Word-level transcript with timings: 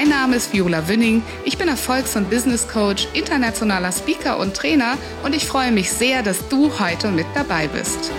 Mein 0.00 0.08
Name 0.08 0.36
ist 0.36 0.54
Viola 0.54 0.88
Wünning. 0.88 1.22
Ich 1.44 1.58
bin 1.58 1.68
Erfolgs- 1.68 2.16
und 2.16 2.30
Business 2.30 2.66
Coach, 2.66 3.06
internationaler 3.12 3.92
Speaker 3.92 4.38
und 4.38 4.56
Trainer 4.56 4.96
und 5.22 5.34
ich 5.34 5.44
freue 5.44 5.72
mich 5.72 5.92
sehr, 5.92 6.22
dass 6.22 6.48
du 6.48 6.70
heute 6.80 7.10
mit 7.10 7.26
dabei 7.34 7.68
bist. 7.68 8.10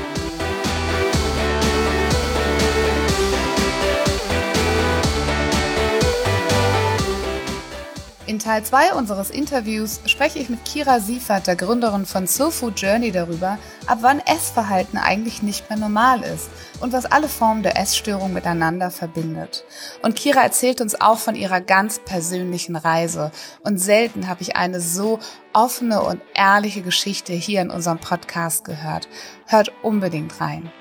Teil 8.41 8.63
2 8.63 8.94
unseres 8.94 9.30
Interviews 9.30 10.02
spreche 10.05 10.40
ich 10.40 10.50
mit 10.50 10.66
Kira 10.66 11.00
Siefert, 11.00 11.45
der 11.45 11.55
Gründerin 11.55 12.08
von 12.08 12.27
Soul 12.27 12.52
Food 12.52 12.81
Journey, 12.81 13.12
darüber, 13.12 13.59
ab 13.86 14.00
wann 14.02 14.20
Essverhalten 14.20 14.98
eigentlich 14.98 15.44
nicht 15.44 15.70
mehr 15.70 15.77
normal 15.77 16.23
ist 16.23 16.50
und 16.80 16.91
was 16.91 17.05
alle 17.05 17.30
Formen 17.30 17.62
der 17.62 17.80
Essstörung 17.80 18.34
miteinander 18.34 18.90
verbindet. 18.90 19.64
Und 20.02 20.16
Kira 20.16 20.42
erzählt 20.42 20.81
uns 20.81 21.00
auch 21.00 21.19
von 21.19 21.36
ihrer 21.36 21.62
ganz 21.62 22.00
persönlichen 22.00 22.75
Reise. 22.75 23.31
Und 23.64 23.78
selten 23.78 24.28
habe 24.28 24.42
ich 24.42 24.56
eine 24.56 24.81
so 24.81 25.19
offene 25.53 26.02
und 26.02 26.22
ehrliche 26.34 26.81
Geschichte 26.81 27.34
hier 27.34 27.62
in 27.62 27.69
unserem 27.69 28.00
Podcast 28.00 28.66
gehört. 28.66 29.08
Hört 29.45 29.72
unbedingt 29.84 30.42
rein. 30.42 30.72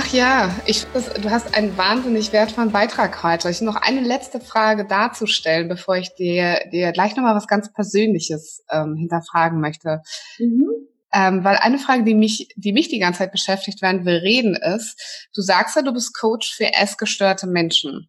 Ach 0.00 0.12
ja, 0.12 0.54
ich, 0.64 0.84
du 1.20 1.28
hast 1.28 1.56
einen 1.56 1.76
wahnsinnig 1.76 2.32
wertvollen 2.32 2.70
Beitrag 2.70 3.20
heute. 3.24 3.50
Ich 3.50 3.60
noch 3.62 3.74
eine 3.74 4.00
letzte 4.00 4.38
Frage 4.38 4.86
darzustellen, 4.86 5.66
bevor 5.66 5.96
ich 5.96 6.14
dir, 6.14 6.60
dir 6.70 6.92
gleich 6.92 7.16
nochmal 7.16 7.34
was 7.34 7.48
ganz 7.48 7.72
Persönliches 7.72 8.64
ähm, 8.70 8.94
hinterfragen 8.94 9.60
möchte. 9.60 10.02
Mhm. 10.38 10.68
Ähm, 11.12 11.42
weil 11.42 11.56
eine 11.56 11.78
Frage, 11.78 12.04
die 12.04 12.14
mich, 12.14 12.46
die 12.54 12.72
mich 12.72 12.88
die 12.88 13.00
ganze 13.00 13.18
Zeit 13.18 13.32
beschäftigt, 13.32 13.82
während 13.82 14.06
wir 14.06 14.22
reden, 14.22 14.54
ist, 14.54 15.28
du 15.34 15.42
sagst 15.42 15.74
ja, 15.74 15.82
du 15.82 15.92
bist 15.92 16.16
Coach 16.16 16.54
für 16.54 16.72
essgestörte 16.74 17.48
Menschen. 17.48 18.08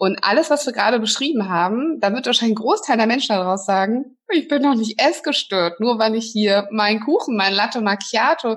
Und 0.00 0.24
alles, 0.24 0.48
was 0.48 0.64
wir 0.64 0.72
gerade 0.72 0.98
beschrieben 0.98 1.50
haben, 1.50 2.00
da 2.00 2.10
wird 2.14 2.24
wahrscheinlich 2.24 2.56
ein 2.56 2.62
Großteil 2.62 2.96
der 2.96 3.06
Menschen 3.06 3.34
daraus 3.34 3.66
sagen, 3.66 4.16
ich 4.30 4.48
bin 4.48 4.62
noch 4.62 4.74
nicht 4.74 4.98
essgestört, 4.98 5.78
nur 5.78 5.98
weil 5.98 6.14
ich 6.14 6.24
hier 6.32 6.66
meinen 6.70 7.00
Kuchen, 7.00 7.36
mein 7.36 7.52
Latte 7.52 7.82
Macchiato. 7.82 8.56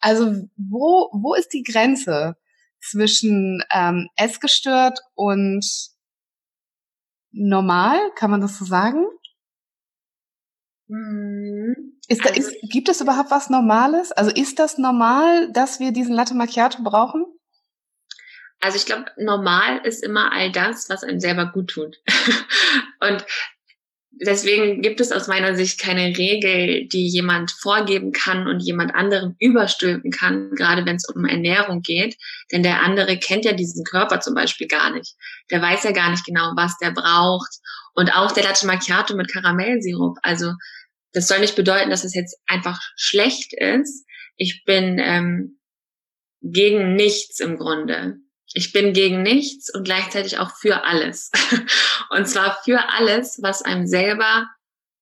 Also 0.00 0.48
wo, 0.56 1.08
wo 1.12 1.34
ist 1.34 1.52
die 1.52 1.62
Grenze 1.62 2.36
zwischen 2.80 3.62
ähm, 3.72 4.08
essgestört 4.16 4.98
und 5.14 5.64
normal? 7.30 7.96
Kann 8.16 8.32
man 8.32 8.40
das 8.40 8.58
so 8.58 8.64
sagen? 8.64 9.04
Mhm. 10.88 12.00
Ist 12.08 12.24
da, 12.24 12.30
also 12.30 12.50
ist, 12.50 12.56
gibt 12.62 12.88
es 12.88 13.00
überhaupt 13.00 13.30
was 13.30 13.48
Normales? 13.48 14.10
Also 14.10 14.32
ist 14.32 14.58
das 14.58 14.76
normal, 14.76 15.52
dass 15.52 15.78
wir 15.78 15.92
diesen 15.92 16.14
Latte 16.14 16.34
Macchiato 16.34 16.82
brauchen? 16.82 17.26
Also 18.60 18.76
ich 18.76 18.86
glaube, 18.86 19.06
normal 19.16 19.80
ist 19.84 20.04
immer 20.04 20.32
all 20.32 20.52
das, 20.52 20.88
was 20.90 21.02
einem 21.02 21.20
selber 21.20 21.46
gut 21.46 21.70
tut. 21.70 21.96
und 23.00 23.24
deswegen 24.12 24.82
gibt 24.82 25.00
es 25.00 25.12
aus 25.12 25.28
meiner 25.28 25.56
Sicht 25.56 25.80
keine 25.80 26.16
Regel, 26.16 26.86
die 26.88 27.08
jemand 27.08 27.50
vorgeben 27.50 28.12
kann 28.12 28.46
und 28.46 28.60
jemand 28.60 28.94
anderem 28.94 29.34
überstülpen 29.38 30.10
kann, 30.10 30.50
gerade 30.54 30.84
wenn 30.84 30.96
es 30.96 31.08
um 31.08 31.24
Ernährung 31.24 31.80
geht. 31.80 32.16
Denn 32.52 32.62
der 32.62 32.82
andere 32.82 33.18
kennt 33.18 33.44
ja 33.44 33.52
diesen 33.52 33.84
Körper 33.84 34.20
zum 34.20 34.34
Beispiel 34.34 34.68
gar 34.68 34.90
nicht. 34.90 35.14
Der 35.50 35.62
weiß 35.62 35.84
ja 35.84 35.92
gar 35.92 36.10
nicht 36.10 36.26
genau, 36.26 36.52
was 36.54 36.76
der 36.78 36.90
braucht. 36.90 37.50
Und 37.94 38.14
auch 38.14 38.32
der 38.32 38.44
Latte 38.44 38.66
Macchiato 38.66 39.16
mit 39.16 39.32
Karamellsirup. 39.32 40.18
Also 40.22 40.52
das 41.12 41.26
soll 41.26 41.40
nicht 41.40 41.56
bedeuten, 41.56 41.90
dass 41.90 42.04
es 42.04 42.14
jetzt 42.14 42.38
einfach 42.46 42.80
schlecht 42.96 43.52
ist. 43.54 44.06
Ich 44.36 44.64
bin 44.64 44.98
ähm, 44.98 45.58
gegen 46.42 46.94
nichts 46.94 47.40
im 47.40 47.56
Grunde. 47.56 48.18
Ich 48.52 48.72
bin 48.72 48.92
gegen 48.92 49.22
nichts 49.22 49.72
und 49.72 49.84
gleichzeitig 49.84 50.38
auch 50.38 50.56
für 50.56 50.84
alles. 50.84 51.30
und 52.10 52.28
zwar 52.28 52.58
für 52.64 52.88
alles, 52.90 53.38
was 53.42 53.62
einem 53.62 53.86
selber 53.86 54.48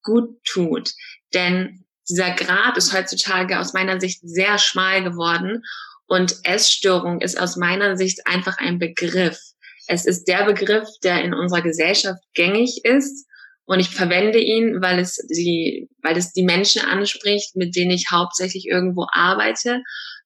gut 0.03 0.39
tut. 0.45 0.93
Denn 1.35 1.85
dieser 2.09 2.31
Grad 2.33 2.77
ist 2.77 2.93
heutzutage 2.93 3.59
aus 3.59 3.73
meiner 3.73 4.01
Sicht 4.01 4.21
sehr 4.23 4.59
schmal 4.59 5.03
geworden 5.03 5.63
und 6.07 6.37
Essstörung 6.45 7.21
ist 7.21 7.39
aus 7.39 7.57
meiner 7.57 7.97
Sicht 7.97 8.27
einfach 8.27 8.59
ein 8.59 8.79
Begriff. 8.79 9.39
Es 9.87 10.07
ist 10.07 10.25
der 10.25 10.45
Begriff, 10.45 10.89
der 11.03 11.23
in 11.23 11.35
unserer 11.35 11.63
Gesellschaft 11.63 12.23
gängig 12.35 12.81
ist 12.85 13.27
und 13.67 13.81
ich 13.81 13.91
verwende 13.91 14.39
ihn, 14.39 14.81
weil 14.81 14.99
es 14.99 15.17
die, 15.31 15.91
weil 16.03 16.17
es 16.17 16.33
die 16.33 16.45
Menschen 16.45 16.83
anspricht, 16.83 17.57
mit 17.57 17.77
denen 17.77 17.91
ich 17.91 18.11
hauptsächlich 18.11 18.67
irgendwo 18.67 19.07
arbeite. 19.13 19.83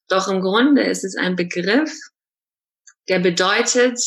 Doch 0.08 0.28
im 0.28 0.40
Grunde 0.40 0.82
ist 0.82 1.02
es 1.02 1.16
ein 1.16 1.34
Begriff, 1.34 1.92
der 3.08 3.18
bedeutet, 3.18 4.00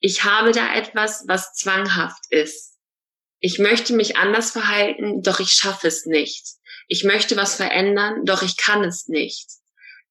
ich 0.00 0.24
habe 0.24 0.52
da 0.52 0.74
etwas, 0.74 1.24
was 1.26 1.54
zwanghaft 1.54 2.24
ist. 2.30 2.76
Ich 3.40 3.58
möchte 3.58 3.94
mich 3.94 4.16
anders 4.16 4.50
verhalten, 4.50 5.22
doch 5.22 5.40
ich 5.40 5.52
schaffe 5.52 5.86
es 5.86 6.06
nicht. 6.06 6.44
Ich 6.88 7.04
möchte 7.04 7.36
was 7.36 7.54
verändern, 7.54 8.24
doch 8.24 8.42
ich 8.42 8.56
kann 8.56 8.82
es 8.82 9.08
nicht. 9.08 9.48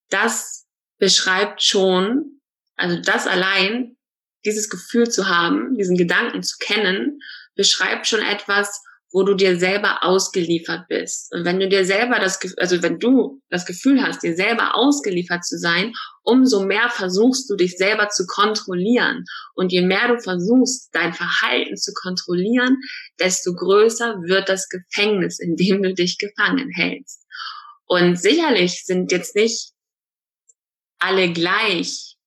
Das 0.10 0.66
beschreibt 0.98 1.62
schon, 1.62 2.42
also 2.76 3.02
das 3.02 3.28
allein, 3.28 3.98
dieses 4.46 4.70
Gefühl 4.70 5.10
zu 5.10 5.28
haben, 5.28 5.76
diesen 5.76 5.98
Gedanken 5.98 6.44
zu 6.44 6.58
kennen, 6.58 7.20
beschreibt 7.56 8.08
schon 8.08 8.22
etwas, 8.22 8.84
wo 9.12 9.24
du 9.24 9.36
dir 9.36 9.58
selber 9.58 10.04
ausgeliefert 10.04 10.88
bist. 10.90 11.34
Und 11.34 11.46
wenn 11.46 11.60
du 11.60 11.70
dir 11.70 11.86
selber 11.86 12.20
das, 12.20 12.40
also 12.58 12.82
wenn 12.82 13.00
du 13.00 13.42
das 13.50 13.66
Gefühl 13.66 14.02
hast, 14.02 14.24
dir 14.24 14.36
selber 14.36 14.76
ausgeliefert 14.76 15.46
zu 15.46 15.58
sein, 15.58 15.94
umso 16.24 16.66
mehr 16.66 16.90
versuchst 16.90 17.50
du 17.50 17.56
dich 17.56 17.78
selber 17.78 18.10
zu 18.10 18.26
kontrollieren. 18.26 19.24
Und 19.56 19.72
je 19.72 19.82
mehr 19.82 20.10
du 20.10 20.20
versuchst, 20.20 20.90
dein 20.92 21.14
Verhalten 21.14 21.78
zu 21.78 21.94
kontrollieren, 21.94 22.78
desto 23.20 23.54
größer 23.54 24.18
wird 24.24 24.50
das 24.50 24.68
Gefängnis, 24.68 25.40
in 25.40 25.56
dem 25.56 25.82
du 25.84 25.94
dich 25.94 26.18
gefangen 26.18 26.70
hältst. 26.72 27.26
Und 27.86 28.20
sicherlich 28.20 28.84
sind 28.84 29.12
jetzt 29.14 29.36
nicht 29.36 29.72
alle 31.00 31.32
gleich. 31.32 32.18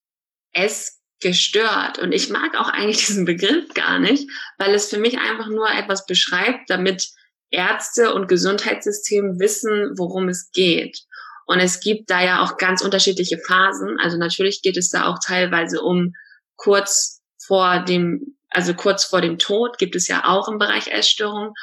Es 0.52 0.99
gestört. 1.20 1.98
Und 1.98 2.12
ich 2.12 2.30
mag 2.30 2.56
auch 2.58 2.68
eigentlich 2.68 3.06
diesen 3.06 3.24
Begriff 3.24 3.72
gar 3.74 3.98
nicht, 3.98 4.28
weil 4.58 4.74
es 4.74 4.88
für 4.88 4.98
mich 4.98 5.18
einfach 5.18 5.48
nur 5.48 5.70
etwas 5.70 6.06
beschreibt, 6.06 6.68
damit 6.68 7.08
Ärzte 7.50 8.14
und 8.14 8.28
Gesundheitssystem 8.28 9.38
wissen, 9.38 9.92
worum 9.96 10.28
es 10.28 10.50
geht. 10.52 11.00
Und 11.46 11.58
es 11.58 11.80
gibt 11.80 12.10
da 12.10 12.22
ja 12.22 12.42
auch 12.42 12.58
ganz 12.58 12.80
unterschiedliche 12.82 13.38
Phasen. 13.38 13.98
Also 14.00 14.16
natürlich 14.16 14.62
geht 14.62 14.76
es 14.76 14.90
da 14.90 15.06
auch 15.06 15.18
teilweise 15.24 15.82
um 15.82 16.14
kurz 16.56 17.22
vor 17.44 17.80
dem, 17.80 18.36
also 18.50 18.74
kurz 18.74 19.04
vor 19.04 19.20
dem 19.20 19.38
Tod 19.38 19.76
gibt 19.78 19.96
es 19.96 20.06
ja 20.06 20.24
auch 20.26 20.48
im 20.48 20.58
Bereich 20.58 20.86
Essstörung. 20.86 21.54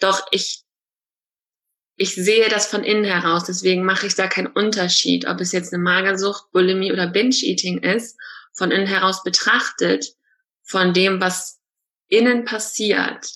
Doch 0.00 0.26
ich, 0.30 0.62
ich 1.96 2.14
sehe 2.14 2.48
das 2.48 2.66
von 2.66 2.84
innen 2.84 3.04
heraus. 3.04 3.44
Deswegen 3.44 3.84
mache 3.84 4.06
ich 4.06 4.14
da 4.14 4.28
keinen 4.28 4.46
Unterschied, 4.46 5.26
ob 5.26 5.40
es 5.40 5.52
jetzt 5.52 5.74
eine 5.74 5.82
Magersucht, 5.82 6.50
Bulimie 6.52 6.92
oder 6.92 7.06
Binge-Eating 7.06 7.82
ist 7.82 8.16
von 8.54 8.70
innen 8.70 8.86
heraus 8.86 9.22
betrachtet, 9.22 10.06
von 10.62 10.92
dem, 10.92 11.20
was 11.20 11.60
innen 12.08 12.44
passiert 12.44 13.28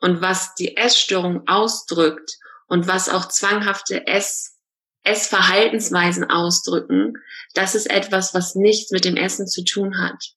und 0.00 0.20
was 0.20 0.54
die 0.54 0.76
Essstörung 0.76 1.46
ausdrückt 1.48 2.38
und 2.66 2.86
was 2.86 3.08
auch 3.08 3.28
zwanghafte 3.28 4.06
Ess, 4.06 4.58
Essverhaltensweisen 5.02 6.24
ausdrücken, 6.30 7.14
das 7.54 7.74
ist 7.74 7.90
etwas, 7.90 8.34
was 8.34 8.54
nichts 8.54 8.90
mit 8.90 9.04
dem 9.04 9.16
Essen 9.16 9.46
zu 9.46 9.62
tun 9.64 9.98
hat. 9.98 10.34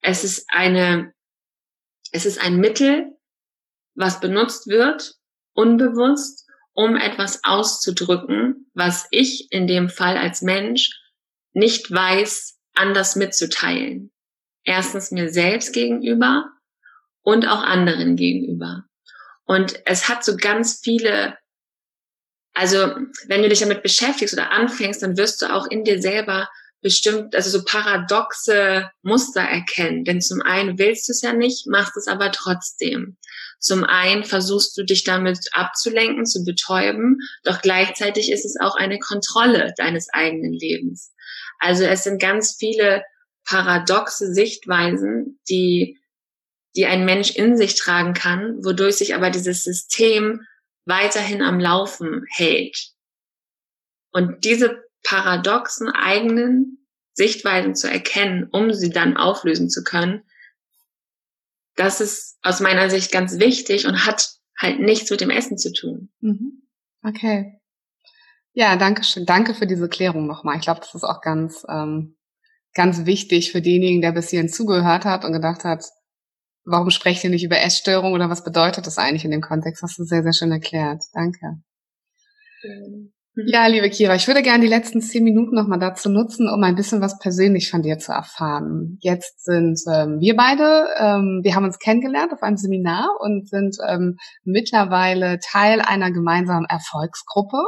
Es 0.00 0.24
ist 0.24 0.46
eine, 0.48 1.12
es 2.12 2.24
ist 2.24 2.40
ein 2.40 2.56
Mittel, 2.56 3.16
was 3.94 4.20
benutzt 4.20 4.68
wird, 4.68 5.14
unbewusst, 5.52 6.46
um 6.72 6.96
etwas 6.96 7.42
auszudrücken, 7.42 8.70
was 8.72 9.06
ich 9.10 9.50
in 9.50 9.66
dem 9.66 9.88
Fall 9.88 10.16
als 10.16 10.42
Mensch 10.42 10.90
nicht 11.52 11.90
weiß, 11.90 12.57
anders 12.78 13.16
mitzuteilen. 13.16 14.10
Erstens 14.64 15.10
mir 15.10 15.30
selbst 15.32 15.72
gegenüber 15.72 16.50
und 17.22 17.46
auch 17.46 17.62
anderen 17.62 18.16
gegenüber. 18.16 18.84
Und 19.44 19.80
es 19.86 20.08
hat 20.08 20.24
so 20.24 20.36
ganz 20.36 20.80
viele 20.82 21.36
Also 22.54 22.96
wenn 23.26 23.42
du 23.42 23.48
dich 23.48 23.60
damit 23.60 23.82
beschäftigst 23.82 24.34
oder 24.34 24.50
anfängst, 24.50 25.02
dann 25.02 25.16
wirst 25.16 25.40
du 25.40 25.46
auch 25.46 25.66
in 25.70 25.84
dir 25.84 26.02
selber 26.02 26.48
bestimmt, 26.80 27.34
also 27.34 27.50
so 27.50 27.64
paradoxe 27.64 28.90
Muster 29.02 29.40
erkennen. 29.42 30.04
Denn 30.04 30.20
zum 30.20 30.42
einen 30.42 30.78
willst 30.78 31.08
du 31.08 31.12
es 31.12 31.22
ja 31.22 31.32
nicht, 31.32 31.66
machst 31.66 31.96
es 31.96 32.08
aber 32.08 32.32
trotzdem. 32.32 33.16
Zum 33.60 33.84
einen 33.84 34.24
versuchst 34.24 34.76
du 34.76 34.84
dich 34.84 35.04
damit 35.04 35.38
abzulenken, 35.52 36.26
zu 36.26 36.44
betäuben, 36.44 37.18
doch 37.42 37.60
gleichzeitig 37.62 38.30
ist 38.30 38.44
es 38.44 38.56
auch 38.60 38.76
eine 38.76 38.98
Kontrolle 38.98 39.72
deines 39.76 40.08
eigenen 40.12 40.52
Lebens. 40.52 41.12
Also 41.58 41.84
es 41.84 42.04
sind 42.04 42.20
ganz 42.20 42.56
viele 42.58 43.04
paradoxe 43.44 44.32
Sichtweisen, 44.32 45.40
die, 45.48 45.98
die 46.76 46.86
ein 46.86 47.04
Mensch 47.04 47.30
in 47.30 47.56
sich 47.56 47.76
tragen 47.76 48.14
kann, 48.14 48.64
wodurch 48.64 48.96
sich 48.96 49.14
aber 49.14 49.30
dieses 49.30 49.64
System 49.64 50.42
weiterhin 50.84 51.42
am 51.42 51.58
Laufen 51.58 52.24
hält. 52.30 52.92
Und 54.12 54.44
diese 54.44 54.82
paradoxen 55.02 55.88
eigenen 55.88 56.86
Sichtweisen 57.14 57.74
zu 57.74 57.90
erkennen, 57.90 58.48
um 58.50 58.72
sie 58.72 58.90
dann 58.90 59.16
auflösen 59.16 59.68
zu 59.70 59.82
können, 59.82 60.22
das 61.74 62.00
ist 62.00 62.38
aus 62.42 62.60
meiner 62.60 62.90
Sicht 62.90 63.12
ganz 63.12 63.38
wichtig 63.38 63.86
und 63.86 64.04
hat 64.04 64.34
halt 64.58 64.80
nichts 64.80 65.10
mit 65.10 65.20
dem 65.20 65.30
Essen 65.30 65.58
zu 65.58 65.72
tun. 65.72 66.10
Mhm. 66.20 66.62
Okay. 67.02 67.57
Ja, 68.54 68.76
danke 68.76 69.04
schön. 69.04 69.26
Danke 69.26 69.54
für 69.54 69.66
diese 69.66 69.88
Klärung 69.88 70.26
nochmal. 70.26 70.56
Ich 70.56 70.62
glaube, 70.62 70.80
das 70.80 70.94
ist 70.94 71.04
auch 71.04 71.20
ganz, 71.20 71.64
ähm, 71.68 72.16
ganz 72.74 73.06
wichtig 73.06 73.52
für 73.52 73.62
denjenigen, 73.62 74.02
der 74.02 74.12
bis 74.12 74.30
hierhin 74.30 74.48
zugehört 74.48 75.04
hat 75.04 75.24
und 75.24 75.32
gedacht 75.32 75.64
hat, 75.64 75.84
warum 76.64 76.90
sprecht 76.90 77.24
ihr 77.24 77.30
nicht 77.30 77.44
über 77.44 77.60
Essstörung 77.60 78.12
oder 78.12 78.30
was 78.30 78.44
bedeutet 78.44 78.86
das 78.86 78.98
eigentlich 78.98 79.24
in 79.24 79.30
dem 79.30 79.40
Kontext? 79.42 79.82
Hast 79.82 79.98
du 79.98 80.04
sehr, 80.04 80.22
sehr 80.22 80.32
schön 80.32 80.52
erklärt. 80.52 81.02
Danke. 81.14 81.62
Mhm. 82.62 83.12
Ja, 83.46 83.66
liebe 83.66 83.88
Kira, 83.88 84.14
ich 84.14 84.26
würde 84.26 84.42
gerne 84.42 84.64
die 84.64 84.70
letzten 84.70 85.00
zehn 85.00 85.22
Minuten 85.22 85.54
nochmal 85.54 85.78
dazu 85.78 86.08
nutzen, 86.08 86.48
um 86.48 86.62
ein 86.64 86.74
bisschen 86.74 87.00
was 87.00 87.18
persönlich 87.18 87.70
von 87.70 87.82
dir 87.82 87.98
zu 87.98 88.12
erfahren. 88.12 88.98
Jetzt 89.00 89.44
sind 89.44 89.80
ähm, 89.92 90.18
wir 90.20 90.34
beide, 90.34 90.86
ähm, 90.98 91.40
wir 91.42 91.54
haben 91.54 91.64
uns 91.64 91.78
kennengelernt 91.78 92.32
auf 92.32 92.42
einem 92.42 92.56
Seminar 92.56 93.08
und 93.20 93.48
sind 93.48 93.76
ähm, 93.88 94.16
mittlerweile 94.44 95.38
Teil 95.38 95.80
einer 95.80 96.10
gemeinsamen 96.10 96.66
Erfolgsgruppe. 96.66 97.58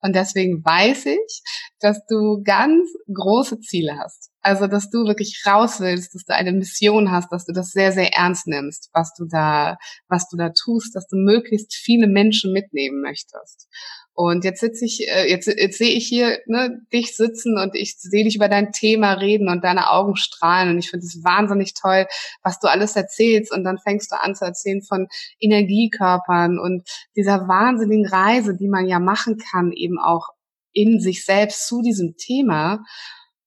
Und 0.00 0.14
deswegen 0.14 0.64
weiß 0.64 1.06
ich, 1.06 1.42
dass 1.80 2.04
du 2.06 2.42
ganz 2.44 2.88
große 3.12 3.58
Ziele 3.60 3.98
hast. 3.98 4.30
Also, 4.40 4.66
dass 4.66 4.88
du 4.88 5.04
wirklich 5.04 5.42
raus 5.46 5.80
willst, 5.80 6.14
dass 6.14 6.24
du 6.24 6.34
eine 6.34 6.52
Mission 6.52 7.10
hast, 7.10 7.32
dass 7.32 7.44
du 7.44 7.52
das 7.52 7.70
sehr, 7.70 7.92
sehr 7.92 8.14
ernst 8.14 8.46
nimmst, 8.46 8.88
was 8.92 9.12
du 9.14 9.26
da, 9.26 9.76
was 10.08 10.28
du 10.28 10.36
da 10.36 10.50
tust, 10.50 10.94
dass 10.94 11.06
du 11.08 11.16
möglichst 11.16 11.74
viele 11.74 12.06
Menschen 12.06 12.52
mitnehmen 12.52 13.02
möchtest. 13.02 13.68
Und 14.20 14.42
jetzt 14.42 14.58
sitze 14.58 14.84
ich, 14.84 15.08
äh, 15.08 15.30
jetzt, 15.30 15.46
jetzt 15.46 15.78
sehe 15.78 15.94
ich 15.94 16.08
hier 16.08 16.40
ne, 16.46 16.80
dich 16.92 17.14
sitzen 17.14 17.56
und 17.56 17.76
ich 17.76 18.00
sehe 18.00 18.24
dich 18.24 18.34
über 18.34 18.48
dein 18.48 18.72
Thema 18.72 19.12
reden 19.12 19.48
und 19.48 19.62
deine 19.62 19.92
Augen 19.92 20.16
strahlen. 20.16 20.70
Und 20.70 20.78
ich 20.80 20.90
finde 20.90 21.06
es 21.06 21.22
wahnsinnig 21.22 21.74
toll, 21.74 22.04
was 22.42 22.58
du 22.58 22.66
alles 22.66 22.96
erzählst. 22.96 23.52
Und 23.52 23.62
dann 23.62 23.78
fängst 23.78 24.10
du 24.10 24.20
an 24.20 24.34
zu 24.34 24.44
erzählen 24.44 24.82
von 24.82 25.06
Energiekörpern 25.38 26.58
und 26.58 26.82
dieser 27.14 27.46
wahnsinnigen 27.46 28.08
Reise, 28.08 28.56
die 28.56 28.66
man 28.66 28.88
ja 28.88 28.98
machen 28.98 29.38
kann, 29.38 29.70
eben 29.70 30.00
auch 30.00 30.30
in 30.72 30.98
sich 30.98 31.24
selbst 31.24 31.68
zu 31.68 31.80
diesem 31.80 32.16
Thema. 32.16 32.82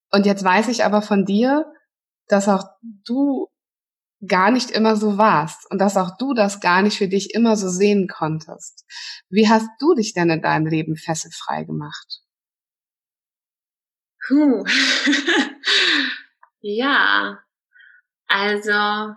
Und 0.10 0.26
jetzt 0.26 0.46
weiß 0.46 0.70
ich 0.70 0.86
aber 0.86 1.02
von 1.02 1.26
dir, 1.26 1.66
dass 2.30 2.48
auch 2.48 2.64
du 3.06 3.50
gar 4.28 4.52
nicht 4.52 4.70
immer 4.70 4.96
so 4.96 5.18
warst 5.18 5.70
und 5.72 5.80
dass 5.80 5.98
auch 5.98 6.18
du 6.18 6.34
das 6.34 6.60
gar 6.60 6.82
nicht 6.82 6.98
für 6.98 7.08
dich 7.08 7.34
immer 7.34 7.56
so 7.56 7.70
sehen 7.70 8.08
konntest. 8.08 8.86
Wie 9.30 9.50
hast 9.50 9.68
du 9.80 9.96
dich 9.96 10.14
denn 10.14 10.30
in 10.30 10.42
deinem 10.42 10.68
Leben 10.68 10.96
fesselfrei 10.96 11.64
gemacht? 11.64 12.22
Puh. 14.28 14.64
ja, 16.60 17.40
also 18.28 19.16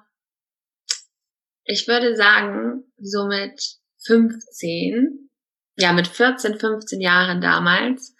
ich 1.64 1.86
würde 1.86 2.16
sagen, 2.16 2.84
so 2.98 3.26
mit 3.26 3.78
15, 4.06 5.30
ja 5.76 5.92
mit 5.92 6.08
14, 6.08 6.58
15 6.58 7.00
Jahren 7.00 7.40
damals, 7.40 8.14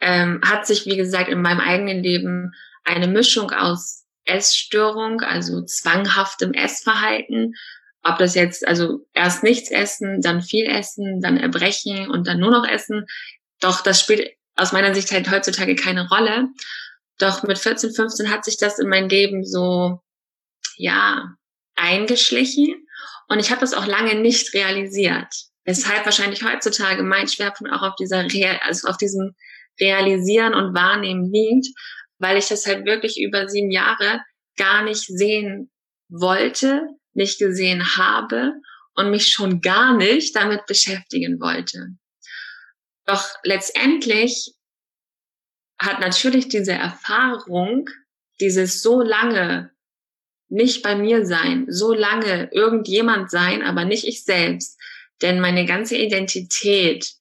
ähm, 0.00 0.40
hat 0.44 0.66
sich, 0.66 0.86
wie 0.86 0.96
gesagt, 0.96 1.28
in 1.28 1.42
meinem 1.42 1.60
eigenen 1.60 2.02
Leben 2.02 2.52
eine 2.84 3.08
Mischung 3.08 3.50
aus 3.50 3.99
Essstörung, 4.30 5.20
also 5.20 5.62
zwanghaftem 5.62 6.52
Essverhalten. 6.52 7.54
Ob 8.02 8.18
das 8.18 8.34
jetzt, 8.34 8.66
also 8.66 9.06
erst 9.12 9.42
nichts 9.42 9.70
essen, 9.70 10.22
dann 10.22 10.40
viel 10.40 10.66
essen, 10.66 11.20
dann 11.20 11.36
erbrechen 11.36 12.10
und 12.10 12.26
dann 12.26 12.40
nur 12.40 12.50
noch 12.50 12.66
essen. 12.66 13.06
Doch 13.60 13.82
das 13.82 14.00
spielt 14.00 14.30
aus 14.56 14.72
meiner 14.72 14.94
Sicht 14.94 15.10
halt 15.12 15.30
heutzutage 15.30 15.74
keine 15.74 16.08
Rolle. 16.08 16.48
Doch 17.18 17.42
mit 17.42 17.58
14, 17.58 17.92
15 17.92 18.30
hat 18.30 18.44
sich 18.44 18.56
das 18.56 18.78
in 18.78 18.88
mein 18.88 19.08
Leben 19.08 19.44
so, 19.44 20.00
ja, 20.76 21.34
eingeschlichen. 21.76 22.86
Und 23.28 23.38
ich 23.38 23.50
habe 23.50 23.60
das 23.60 23.74
auch 23.74 23.86
lange 23.86 24.14
nicht 24.14 24.54
realisiert. 24.54 25.32
Weshalb 25.64 26.04
wahrscheinlich 26.04 26.42
heutzutage 26.42 27.02
mein 27.02 27.28
Schwerpunkt 27.28 27.72
auch 27.72 27.82
auf 27.82 27.94
dieser, 27.96 28.26
also 28.62 28.88
auf 28.88 28.96
diesem 28.96 29.34
Realisieren 29.78 30.54
und 30.54 30.74
Wahrnehmen 30.74 31.30
liegt, 31.30 31.68
weil 32.20 32.36
ich 32.36 32.48
das 32.48 32.66
halt 32.66 32.86
wirklich 32.86 33.20
über 33.20 33.48
sieben 33.48 33.70
Jahre 33.70 34.20
gar 34.56 34.84
nicht 34.84 35.06
sehen 35.06 35.70
wollte, 36.08 36.86
nicht 37.12 37.38
gesehen 37.38 37.96
habe 37.96 38.52
und 38.94 39.10
mich 39.10 39.32
schon 39.32 39.60
gar 39.60 39.96
nicht 39.96 40.36
damit 40.36 40.66
beschäftigen 40.66 41.40
wollte. 41.40 41.88
Doch 43.06 43.24
letztendlich 43.42 44.54
hat 45.80 46.00
natürlich 46.00 46.48
diese 46.48 46.72
Erfahrung, 46.72 47.88
dieses 48.38 48.82
so 48.82 49.00
lange 49.00 49.70
nicht 50.48 50.82
bei 50.82 50.94
mir 50.96 51.24
sein, 51.24 51.66
so 51.68 51.94
lange 51.94 52.50
irgendjemand 52.52 53.30
sein, 53.30 53.62
aber 53.62 53.84
nicht 53.84 54.04
ich 54.04 54.24
selbst, 54.24 54.78
denn 55.22 55.40
meine 55.40 55.64
ganze 55.64 55.96
Identität, 55.96 57.14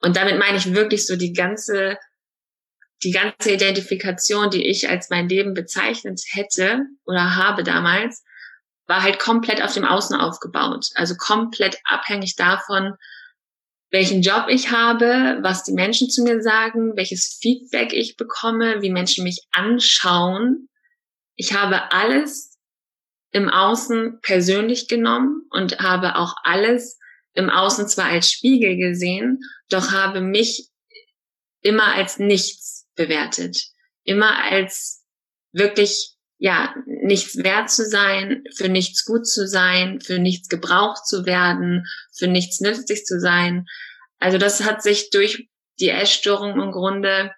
und 0.00 0.16
damit 0.16 0.38
meine 0.38 0.58
ich 0.58 0.74
wirklich 0.74 1.06
so 1.06 1.16
die 1.16 1.32
ganze 1.32 1.96
die 3.02 3.10
ganze 3.10 3.52
Identifikation, 3.52 4.50
die 4.50 4.66
ich 4.66 4.88
als 4.88 5.10
mein 5.10 5.28
Leben 5.28 5.54
bezeichnet 5.54 6.20
hätte 6.30 6.86
oder 7.04 7.36
habe 7.36 7.64
damals, 7.64 8.22
war 8.86 9.02
halt 9.02 9.18
komplett 9.18 9.62
auf 9.62 9.74
dem 9.74 9.84
Außen 9.84 10.16
aufgebaut. 10.16 10.90
Also 10.94 11.16
komplett 11.16 11.78
abhängig 11.84 12.36
davon, 12.36 12.94
welchen 13.90 14.22
Job 14.22 14.46
ich 14.48 14.70
habe, 14.70 15.38
was 15.42 15.64
die 15.64 15.72
Menschen 15.72 16.10
zu 16.10 16.22
mir 16.22 16.42
sagen, 16.42 16.96
welches 16.96 17.38
Feedback 17.40 17.92
ich 17.92 18.16
bekomme, 18.16 18.82
wie 18.82 18.90
Menschen 18.90 19.24
mich 19.24 19.46
anschauen. 19.52 20.68
Ich 21.36 21.52
habe 21.52 21.92
alles 21.92 22.58
im 23.32 23.48
Außen 23.48 24.20
persönlich 24.22 24.88
genommen 24.88 25.46
und 25.50 25.80
habe 25.80 26.16
auch 26.16 26.34
alles 26.42 26.98
im 27.34 27.50
Außen 27.50 27.88
zwar 27.88 28.06
als 28.06 28.30
Spiegel 28.30 28.76
gesehen, 28.76 29.40
doch 29.68 29.92
habe 29.92 30.20
mich 30.20 30.68
immer 31.62 31.94
als 31.94 32.18
nichts 32.18 32.81
bewertet. 32.94 33.68
Immer 34.04 34.42
als 34.44 35.04
wirklich, 35.52 36.14
ja, 36.38 36.74
nichts 36.86 37.36
wert 37.36 37.70
zu 37.70 37.88
sein, 37.88 38.44
für 38.56 38.68
nichts 38.68 39.04
gut 39.04 39.26
zu 39.26 39.46
sein, 39.46 40.00
für 40.00 40.18
nichts 40.18 40.48
gebraucht 40.48 41.06
zu 41.06 41.26
werden, 41.26 41.86
für 42.12 42.26
nichts 42.26 42.60
nützlich 42.60 43.04
zu 43.04 43.20
sein. 43.20 43.66
Also 44.18 44.38
das 44.38 44.62
hat 44.62 44.82
sich 44.82 45.10
durch 45.10 45.48
die 45.80 45.90
Essstörung 45.90 46.60
im 46.60 46.72
Grunde 46.72 47.32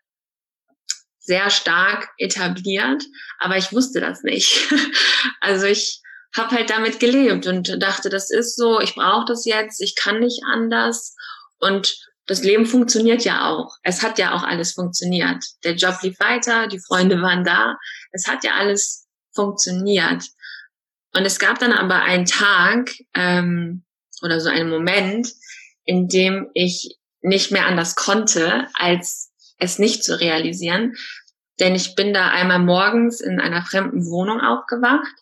sehr 1.18 1.48
stark 1.50 2.10
etabliert, 2.18 3.02
aber 3.38 3.56
ich 3.56 3.72
wusste 3.72 4.00
das 4.00 4.22
nicht. 4.22 4.70
also 5.40 5.66
ich 5.66 6.02
habe 6.36 6.56
halt 6.56 6.70
damit 6.70 7.00
gelebt 7.00 7.46
und 7.46 7.82
dachte, 7.82 8.10
das 8.10 8.30
ist 8.30 8.56
so, 8.56 8.80
ich 8.80 8.94
brauche 8.94 9.24
das 9.26 9.44
jetzt, 9.44 9.80
ich 9.80 9.94
kann 9.96 10.20
nicht 10.20 10.42
anders 10.44 11.14
und 11.58 11.96
das 12.26 12.42
Leben 12.42 12.66
funktioniert 12.66 13.24
ja 13.24 13.50
auch. 13.50 13.76
Es 13.82 14.02
hat 14.02 14.18
ja 14.18 14.34
auch 14.34 14.42
alles 14.42 14.72
funktioniert. 14.72 15.44
Der 15.62 15.74
Job 15.74 16.02
lief 16.02 16.18
weiter, 16.20 16.66
die 16.68 16.80
Freunde 16.80 17.20
waren 17.20 17.44
da. 17.44 17.76
Es 18.12 18.26
hat 18.26 18.44
ja 18.44 18.52
alles 18.54 19.06
funktioniert. 19.34 20.24
Und 21.14 21.24
es 21.24 21.38
gab 21.38 21.58
dann 21.58 21.72
aber 21.72 22.02
einen 22.02 22.24
Tag 22.24 22.90
ähm, 23.14 23.84
oder 24.22 24.40
so 24.40 24.48
einen 24.48 24.70
Moment, 24.70 25.28
in 25.84 26.08
dem 26.08 26.50
ich 26.54 26.98
nicht 27.20 27.50
mehr 27.50 27.66
anders 27.66 27.94
konnte, 27.94 28.68
als 28.74 29.32
es 29.58 29.78
nicht 29.78 30.02
zu 30.02 30.18
realisieren. 30.18 30.94
Denn 31.60 31.74
ich 31.74 31.94
bin 31.94 32.12
da 32.12 32.30
einmal 32.30 32.58
morgens 32.58 33.20
in 33.20 33.40
einer 33.40 33.64
fremden 33.64 34.06
Wohnung 34.06 34.40
aufgewacht 34.40 35.14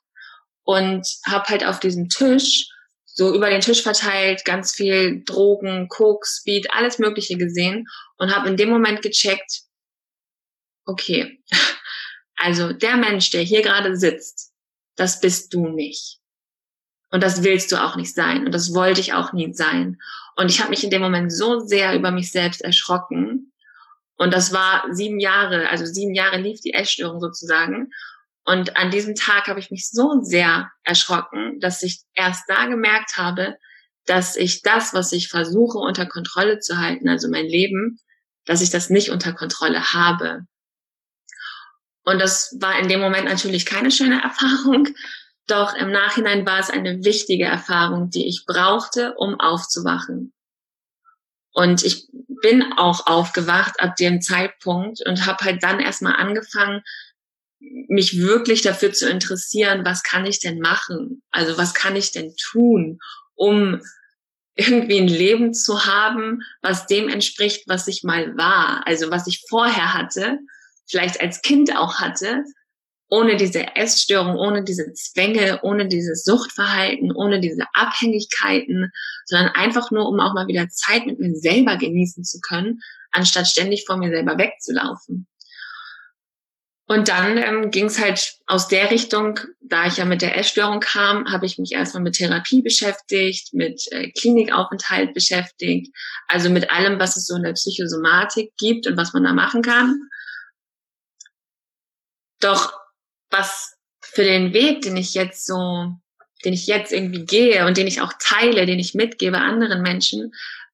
und 0.62 1.06
habe 1.26 1.48
halt 1.48 1.64
auf 1.66 1.80
diesem 1.80 2.08
Tisch 2.08 2.68
so 3.14 3.34
über 3.34 3.50
den 3.50 3.60
Tisch 3.60 3.82
verteilt, 3.82 4.44
ganz 4.44 4.72
viel 4.72 5.22
Drogen, 5.24 5.88
Koks, 5.88 6.38
Speed, 6.40 6.68
alles 6.72 6.98
Mögliche 6.98 7.36
gesehen 7.36 7.86
und 8.16 8.34
habe 8.34 8.48
in 8.48 8.56
dem 8.56 8.70
Moment 8.70 9.02
gecheckt, 9.02 9.62
okay, 10.86 11.42
also 12.36 12.72
der 12.72 12.96
Mensch, 12.96 13.30
der 13.30 13.42
hier 13.42 13.62
gerade 13.62 13.96
sitzt, 13.96 14.52
das 14.96 15.20
bist 15.20 15.52
du 15.54 15.68
nicht. 15.68 16.18
Und 17.10 17.22
das 17.22 17.42
willst 17.42 17.70
du 17.70 17.76
auch 17.76 17.96
nicht 17.96 18.14
sein. 18.14 18.46
Und 18.46 18.52
das 18.52 18.74
wollte 18.74 19.00
ich 19.00 19.12
auch 19.12 19.34
nie 19.34 19.52
sein. 19.52 19.98
Und 20.36 20.50
ich 20.50 20.60
habe 20.60 20.70
mich 20.70 20.82
in 20.82 20.88
dem 20.88 21.02
Moment 21.02 21.30
so 21.30 21.60
sehr 21.60 21.94
über 21.94 22.10
mich 22.10 22.32
selbst 22.32 22.62
erschrocken. 22.62 23.52
Und 24.16 24.32
das 24.32 24.52
war 24.52 24.86
sieben 24.92 25.20
Jahre, 25.20 25.68
also 25.68 25.84
sieben 25.84 26.14
Jahre 26.14 26.38
lief 26.38 26.60
die 26.62 26.72
Essstörung 26.72 27.20
sozusagen. 27.20 27.90
Und 28.44 28.76
an 28.76 28.90
diesem 28.90 29.14
Tag 29.14 29.46
habe 29.46 29.60
ich 29.60 29.70
mich 29.70 29.88
so 29.88 30.20
sehr 30.22 30.70
erschrocken, 30.84 31.60
dass 31.60 31.82
ich 31.82 32.02
erst 32.14 32.44
da 32.48 32.66
gemerkt 32.66 33.16
habe, 33.16 33.56
dass 34.06 34.36
ich 34.36 34.62
das, 34.62 34.94
was 34.94 35.12
ich 35.12 35.28
versuche 35.28 35.78
unter 35.78 36.06
Kontrolle 36.06 36.58
zu 36.58 36.78
halten, 36.78 37.08
also 37.08 37.28
mein 37.28 37.46
Leben, 37.46 38.00
dass 38.44 38.60
ich 38.60 38.70
das 38.70 38.90
nicht 38.90 39.10
unter 39.10 39.32
Kontrolle 39.32 39.92
habe. 39.92 40.40
Und 42.04 42.18
das 42.18 42.56
war 42.60 42.78
in 42.80 42.88
dem 42.88 43.00
Moment 43.00 43.26
natürlich 43.26 43.64
keine 43.64 43.92
schöne 43.92 44.20
Erfahrung, 44.22 44.88
doch 45.46 45.74
im 45.74 45.90
Nachhinein 45.90 46.46
war 46.46 46.58
es 46.58 46.70
eine 46.70 47.04
wichtige 47.04 47.44
Erfahrung, 47.44 48.10
die 48.10 48.26
ich 48.26 48.44
brauchte, 48.46 49.14
um 49.14 49.38
aufzuwachen. 49.38 50.32
Und 51.52 51.84
ich 51.84 52.08
bin 52.40 52.72
auch 52.76 53.06
aufgewacht 53.06 53.80
ab 53.80 53.96
dem 53.96 54.20
Zeitpunkt 54.20 55.00
und 55.06 55.26
habe 55.26 55.44
halt 55.44 55.62
dann 55.62 55.80
erstmal 55.80 56.16
angefangen, 56.16 56.82
mich 57.88 58.18
wirklich 58.18 58.62
dafür 58.62 58.92
zu 58.92 59.08
interessieren, 59.08 59.84
was 59.84 60.02
kann 60.02 60.26
ich 60.26 60.40
denn 60.40 60.58
machen? 60.58 61.22
Also 61.30 61.56
was 61.58 61.74
kann 61.74 61.96
ich 61.96 62.12
denn 62.12 62.34
tun, 62.36 62.98
um 63.34 63.80
irgendwie 64.54 64.98
ein 64.98 65.08
Leben 65.08 65.54
zu 65.54 65.86
haben, 65.86 66.42
was 66.60 66.86
dem 66.86 67.08
entspricht, 67.08 67.64
was 67.68 67.88
ich 67.88 68.02
mal 68.02 68.36
war, 68.36 68.86
also 68.86 69.10
was 69.10 69.26
ich 69.26 69.44
vorher 69.48 69.94
hatte, 69.94 70.38
vielleicht 70.86 71.20
als 71.20 71.40
Kind 71.40 71.76
auch 71.76 72.00
hatte, 72.00 72.44
ohne 73.08 73.36
diese 73.36 73.76
Essstörung, 73.76 74.36
ohne 74.36 74.64
diese 74.64 74.92
Zwänge, 74.94 75.60
ohne 75.62 75.86
dieses 75.86 76.24
Suchtverhalten, 76.24 77.12
ohne 77.12 77.40
diese 77.40 77.64
Abhängigkeiten, 77.74 78.90
sondern 79.26 79.48
einfach 79.54 79.90
nur, 79.90 80.08
um 80.08 80.18
auch 80.18 80.32
mal 80.32 80.46
wieder 80.46 80.68
Zeit 80.70 81.06
mit 81.06 81.18
mir 81.18 81.34
selber 81.34 81.76
genießen 81.76 82.24
zu 82.24 82.40
können, 82.40 82.80
anstatt 83.10 83.48
ständig 83.48 83.84
vor 83.86 83.98
mir 83.98 84.10
selber 84.10 84.38
wegzulaufen. 84.38 85.26
Und 86.92 87.08
dann 87.08 87.38
ähm, 87.38 87.70
ging 87.70 87.86
es 87.86 87.98
halt 87.98 88.34
aus 88.46 88.68
der 88.68 88.90
Richtung, 88.90 89.40
da 89.62 89.86
ich 89.86 89.96
ja 89.96 90.04
mit 90.04 90.20
der 90.20 90.36
Essstörung 90.36 90.80
kam, 90.80 91.24
habe 91.32 91.46
ich 91.46 91.56
mich 91.56 91.72
erstmal 91.72 92.02
mit 92.02 92.16
Therapie 92.16 92.60
beschäftigt, 92.60 93.54
mit 93.54 93.80
äh, 93.92 94.10
Klinikaufenthalt 94.10 95.14
beschäftigt, 95.14 95.90
also 96.28 96.50
mit 96.50 96.70
allem, 96.70 97.00
was 97.00 97.16
es 97.16 97.24
so 97.24 97.36
in 97.36 97.44
der 97.44 97.54
Psychosomatik 97.54 98.52
gibt 98.58 98.86
und 98.86 98.98
was 98.98 99.14
man 99.14 99.24
da 99.24 99.32
machen 99.32 99.62
kann. 99.62 100.02
Doch 102.40 102.74
was 103.30 103.74
für 104.02 104.24
den 104.24 104.52
Weg, 104.52 104.82
den 104.82 104.98
ich 104.98 105.14
jetzt 105.14 105.46
so, 105.46 105.94
den 106.44 106.52
ich 106.52 106.66
jetzt 106.66 106.92
irgendwie 106.92 107.24
gehe 107.24 107.64
und 107.64 107.78
den 107.78 107.86
ich 107.86 108.02
auch 108.02 108.12
teile, 108.20 108.66
den 108.66 108.78
ich 108.78 108.92
mitgebe 108.92 109.38
anderen 109.38 109.80
Menschen, 109.80 110.32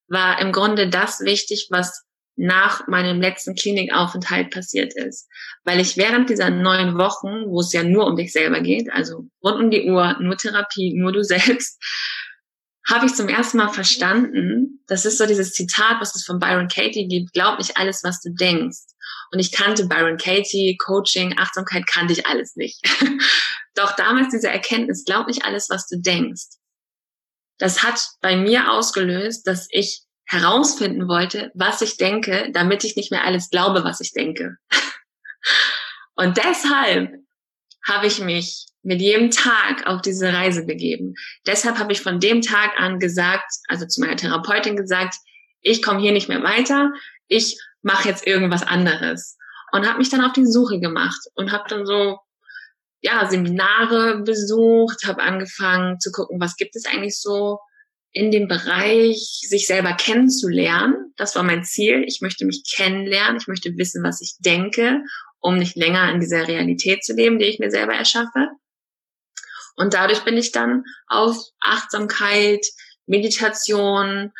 war 0.08 0.40
im 0.40 0.50
Grunde 0.50 0.88
das 0.88 1.20
wichtig, 1.20 1.68
was 1.70 2.07
nach 2.38 2.86
meinem 2.86 3.20
letzten 3.20 3.56
Klinikaufenthalt 3.56 4.50
passiert 4.50 4.94
ist. 4.94 5.28
Weil 5.64 5.80
ich 5.80 5.96
während 5.96 6.30
dieser 6.30 6.50
neun 6.50 6.96
Wochen, 6.96 7.50
wo 7.50 7.60
es 7.60 7.72
ja 7.72 7.82
nur 7.82 8.06
um 8.06 8.16
dich 8.16 8.32
selber 8.32 8.60
geht, 8.60 8.90
also 8.92 9.28
rund 9.42 9.60
um 9.60 9.70
die 9.70 9.90
Uhr, 9.90 10.16
nur 10.20 10.36
Therapie, 10.36 10.94
nur 10.96 11.12
du 11.12 11.22
selbst, 11.24 11.82
habe 12.88 13.06
ich 13.06 13.14
zum 13.14 13.28
ersten 13.28 13.58
Mal 13.58 13.68
verstanden, 13.68 14.82
das 14.86 15.04
ist 15.04 15.18
so 15.18 15.26
dieses 15.26 15.52
Zitat, 15.52 16.00
was 16.00 16.14
es 16.14 16.24
von 16.24 16.38
Byron 16.38 16.68
Katie 16.68 17.06
gibt, 17.06 17.34
glaub 17.34 17.58
nicht 17.58 17.76
alles, 17.76 18.02
was 18.02 18.20
du 18.20 18.32
denkst. 18.32 18.78
Und 19.30 19.40
ich 19.40 19.52
kannte 19.52 19.86
Byron 19.86 20.16
Katie, 20.16 20.78
Coaching, 20.82 21.36
Achtsamkeit 21.38 21.86
kannte 21.86 22.14
ich 22.14 22.26
alles 22.26 22.56
nicht. 22.56 22.80
Doch 23.74 23.94
damals 23.96 24.30
diese 24.30 24.48
Erkenntnis, 24.48 25.04
glaub 25.04 25.26
nicht 25.26 25.44
alles, 25.44 25.68
was 25.68 25.86
du 25.86 26.00
denkst. 26.00 26.46
Das 27.58 27.82
hat 27.82 28.00
bei 28.22 28.36
mir 28.36 28.70
ausgelöst, 28.70 29.46
dass 29.46 29.66
ich 29.70 30.02
herausfinden 30.28 31.08
wollte, 31.08 31.50
was 31.54 31.80
ich 31.80 31.96
denke, 31.96 32.50
damit 32.52 32.84
ich 32.84 32.96
nicht 32.96 33.10
mehr 33.10 33.24
alles 33.24 33.50
glaube, 33.50 33.82
was 33.82 34.00
ich 34.00 34.12
denke. 34.12 34.58
Und 36.14 36.36
deshalb 36.36 37.14
habe 37.86 38.06
ich 38.06 38.20
mich 38.20 38.66
mit 38.82 39.00
jedem 39.00 39.30
Tag 39.30 39.86
auf 39.86 40.02
diese 40.02 40.32
Reise 40.32 40.64
begeben. 40.64 41.14
Deshalb 41.46 41.78
habe 41.78 41.92
ich 41.92 42.02
von 42.02 42.20
dem 42.20 42.42
Tag 42.42 42.78
an 42.78 42.98
gesagt, 42.98 43.50
also 43.68 43.86
zu 43.86 44.00
meiner 44.00 44.16
Therapeutin 44.16 44.76
gesagt, 44.76 45.14
ich 45.60 45.82
komme 45.82 46.00
hier 46.00 46.12
nicht 46.12 46.28
mehr 46.28 46.42
weiter, 46.42 46.92
ich 47.26 47.58
mache 47.82 48.08
jetzt 48.08 48.26
irgendwas 48.26 48.62
anderes. 48.62 49.36
Und 49.72 49.86
habe 49.86 49.98
mich 49.98 50.10
dann 50.10 50.24
auf 50.24 50.32
die 50.32 50.46
Suche 50.46 50.78
gemacht 50.80 51.20
und 51.34 51.52
habe 51.52 51.64
dann 51.68 51.86
so 51.86 52.18
ja 53.00 53.28
Seminare 53.28 54.22
besucht, 54.22 55.06
habe 55.06 55.22
angefangen 55.22 56.00
zu 56.00 56.10
gucken, 56.10 56.40
was 56.40 56.56
gibt 56.56 56.74
es 56.76 56.86
eigentlich 56.86 57.20
so 57.20 57.58
in 58.12 58.30
dem 58.30 58.48
Bereich, 58.48 59.40
sich 59.48 59.66
selber 59.66 59.92
kennenzulernen. 59.92 61.12
Das 61.16 61.36
war 61.36 61.42
mein 61.42 61.64
Ziel. 61.64 62.04
Ich 62.06 62.20
möchte 62.20 62.46
mich 62.46 62.62
kennenlernen. 62.74 63.36
Ich 63.40 63.48
möchte 63.48 63.76
wissen, 63.76 64.02
was 64.02 64.20
ich 64.20 64.36
denke, 64.38 65.02
um 65.40 65.58
nicht 65.58 65.76
länger 65.76 66.10
in 66.12 66.20
dieser 66.20 66.48
Realität 66.48 67.04
zu 67.04 67.14
leben, 67.14 67.38
die 67.38 67.46
ich 67.46 67.58
mir 67.58 67.70
selber 67.70 67.94
erschaffe. 67.94 68.48
Und 69.76 69.94
dadurch 69.94 70.24
bin 70.24 70.36
ich 70.36 70.52
dann 70.52 70.84
auf 71.06 71.36
Achtsamkeit, 71.60 72.66
Meditation, 73.06 74.32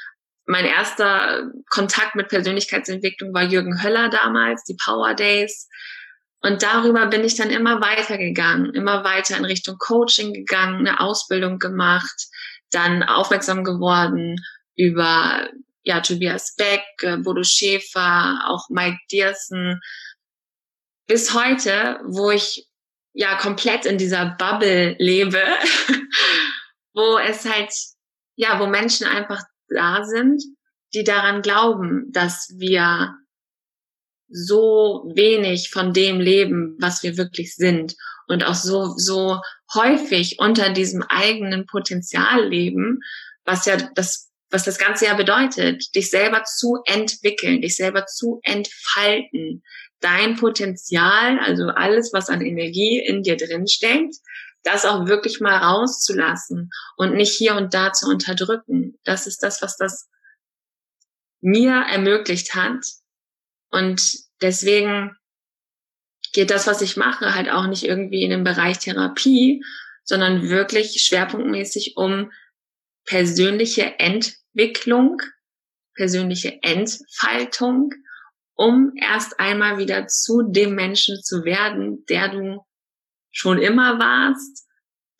mein 0.46 0.64
erster 0.64 1.50
Kontakt 1.68 2.16
mit 2.16 2.28
Persönlichkeitsentwicklung 2.28 3.34
war 3.34 3.42
Jürgen 3.42 3.82
Höller 3.82 4.08
damals, 4.08 4.64
die 4.64 4.76
Power 4.82 5.14
Days. 5.14 5.68
Und 6.40 6.62
darüber 6.62 7.06
bin 7.06 7.22
ich 7.22 7.34
dann 7.34 7.50
immer 7.50 7.80
weitergegangen, 7.80 8.75
immer 8.75 9.04
weiter 9.04 9.37
in 9.37 9.44
Richtung 9.44 9.76
Coaching 9.78 10.32
gegangen, 10.32 10.87
eine 10.87 11.00
Ausbildung 11.00 11.58
gemacht, 11.58 12.28
dann 12.70 13.02
aufmerksam 13.02 13.64
geworden 13.64 14.37
über 14.76 15.48
ja, 15.82 16.00
Tobias 16.00 16.54
Beck, 16.56 16.84
äh, 17.02 17.16
Bodo 17.16 17.42
Schäfer, 17.42 18.40
auch 18.46 18.68
Mike 18.68 18.98
Diersen, 19.10 19.80
bis 21.06 21.32
heute, 21.32 22.00
wo 22.04 22.30
ich 22.30 22.68
ja 23.14 23.37
komplett 23.38 23.87
in 23.87 23.96
dieser 23.96 24.37
Bubble 24.38 24.96
lebe, 24.98 25.42
wo 26.94 27.18
es 27.18 27.44
halt, 27.44 27.72
ja, 28.37 28.60
wo 28.60 28.66
Menschen 28.66 29.06
einfach 29.06 29.42
da 29.68 30.04
sind, 30.04 30.42
die 30.94 31.04
daran 31.04 31.42
glauben, 31.42 32.12
dass 32.12 32.54
wir 32.58 33.14
so 34.28 35.10
wenig 35.14 35.70
von 35.70 35.92
dem 35.92 36.20
leben, 36.20 36.76
was 36.78 37.02
wir 37.02 37.16
wirklich 37.16 37.54
sind 37.54 37.94
und 38.28 38.44
auch 38.44 38.54
so, 38.54 38.94
so 38.97 39.40
häufig 39.75 40.38
unter 40.38 40.70
diesem 40.70 41.02
eigenen 41.02 41.66
Potenzial 41.66 42.49
leben, 42.49 43.00
was 43.44 43.66
ja 43.66 43.76
das, 43.94 44.30
was 44.50 44.64
das 44.64 44.78
Ganze 44.78 45.06
ja 45.06 45.14
bedeutet, 45.14 45.94
dich 45.94 46.11
selber 46.11 46.44
zu 46.44 46.78
entwickeln, 46.85 47.61
dich 47.61 47.76
selber 47.76 48.06
zu 48.06 48.40
entfalten, 48.42 49.62
dein 50.00 50.37
Potenzial, 50.37 51.38
also 51.40 51.68
alles, 51.68 52.12
was 52.12 52.28
an 52.28 52.40
Energie 52.40 52.99
in 53.04 53.23
dir 53.23 53.37
drin 53.37 53.66
steckt, 53.66 54.14
das 54.62 54.85
auch 54.85 55.06
wirklich 55.06 55.40
mal 55.40 55.56
rauszulassen 55.56 56.70
und 56.97 57.14
nicht 57.14 57.32
hier 57.32 57.56
und 57.56 57.75
da 57.75 57.92
zu 57.92 58.06
unterdrücken. 58.08 58.99
Das 59.04 59.26
ist 59.26 59.42
das, 59.42 59.62
was 59.62 59.76
das 59.76 60.08
mir 61.40 61.73
ermöglicht 61.73 62.54
hat. 62.54 62.85
Und 63.70 64.02
deswegen 64.40 65.16
geht 66.38 66.52
das, 66.52 66.68
was 66.68 66.83
ich 66.83 66.97
mache, 66.97 67.35
halt 67.35 67.50
auch 67.50 67.66
nicht 67.66 67.83
irgendwie 67.83 68.23
in 68.23 68.30
den 68.30 68.45
Bereich 68.45 68.78
Therapie, 68.78 69.64
sondern 70.04 70.49
wirklich 70.49 70.92
schwerpunktmäßig 71.02 71.95
um 71.97 72.30
persönliche 73.04 73.99
Entwicklung, 73.99 75.21
persönliche 75.97 76.62
Entfaltung, 76.62 77.90
um 78.54 78.92
erst 78.95 79.40
einmal 79.40 79.78
wieder 79.78 80.07
zu 80.07 80.42
dem 80.42 80.76
Menschen 80.76 81.21
zu 81.25 81.42
werden, 81.42 82.04
der 82.09 82.28
du 82.28 82.64
schon 83.33 83.59
immer 83.59 83.99
warst, 83.99 84.64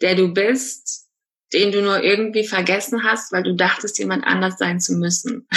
der 0.01 0.15
du 0.15 0.33
bist, 0.33 1.09
den 1.53 1.73
du 1.73 1.83
nur 1.83 2.05
irgendwie 2.05 2.47
vergessen 2.47 3.03
hast, 3.03 3.33
weil 3.33 3.43
du 3.43 3.57
dachtest, 3.57 3.99
jemand 3.99 4.25
anders 4.25 4.57
sein 4.57 4.79
zu 4.79 4.93
müssen. 4.93 5.49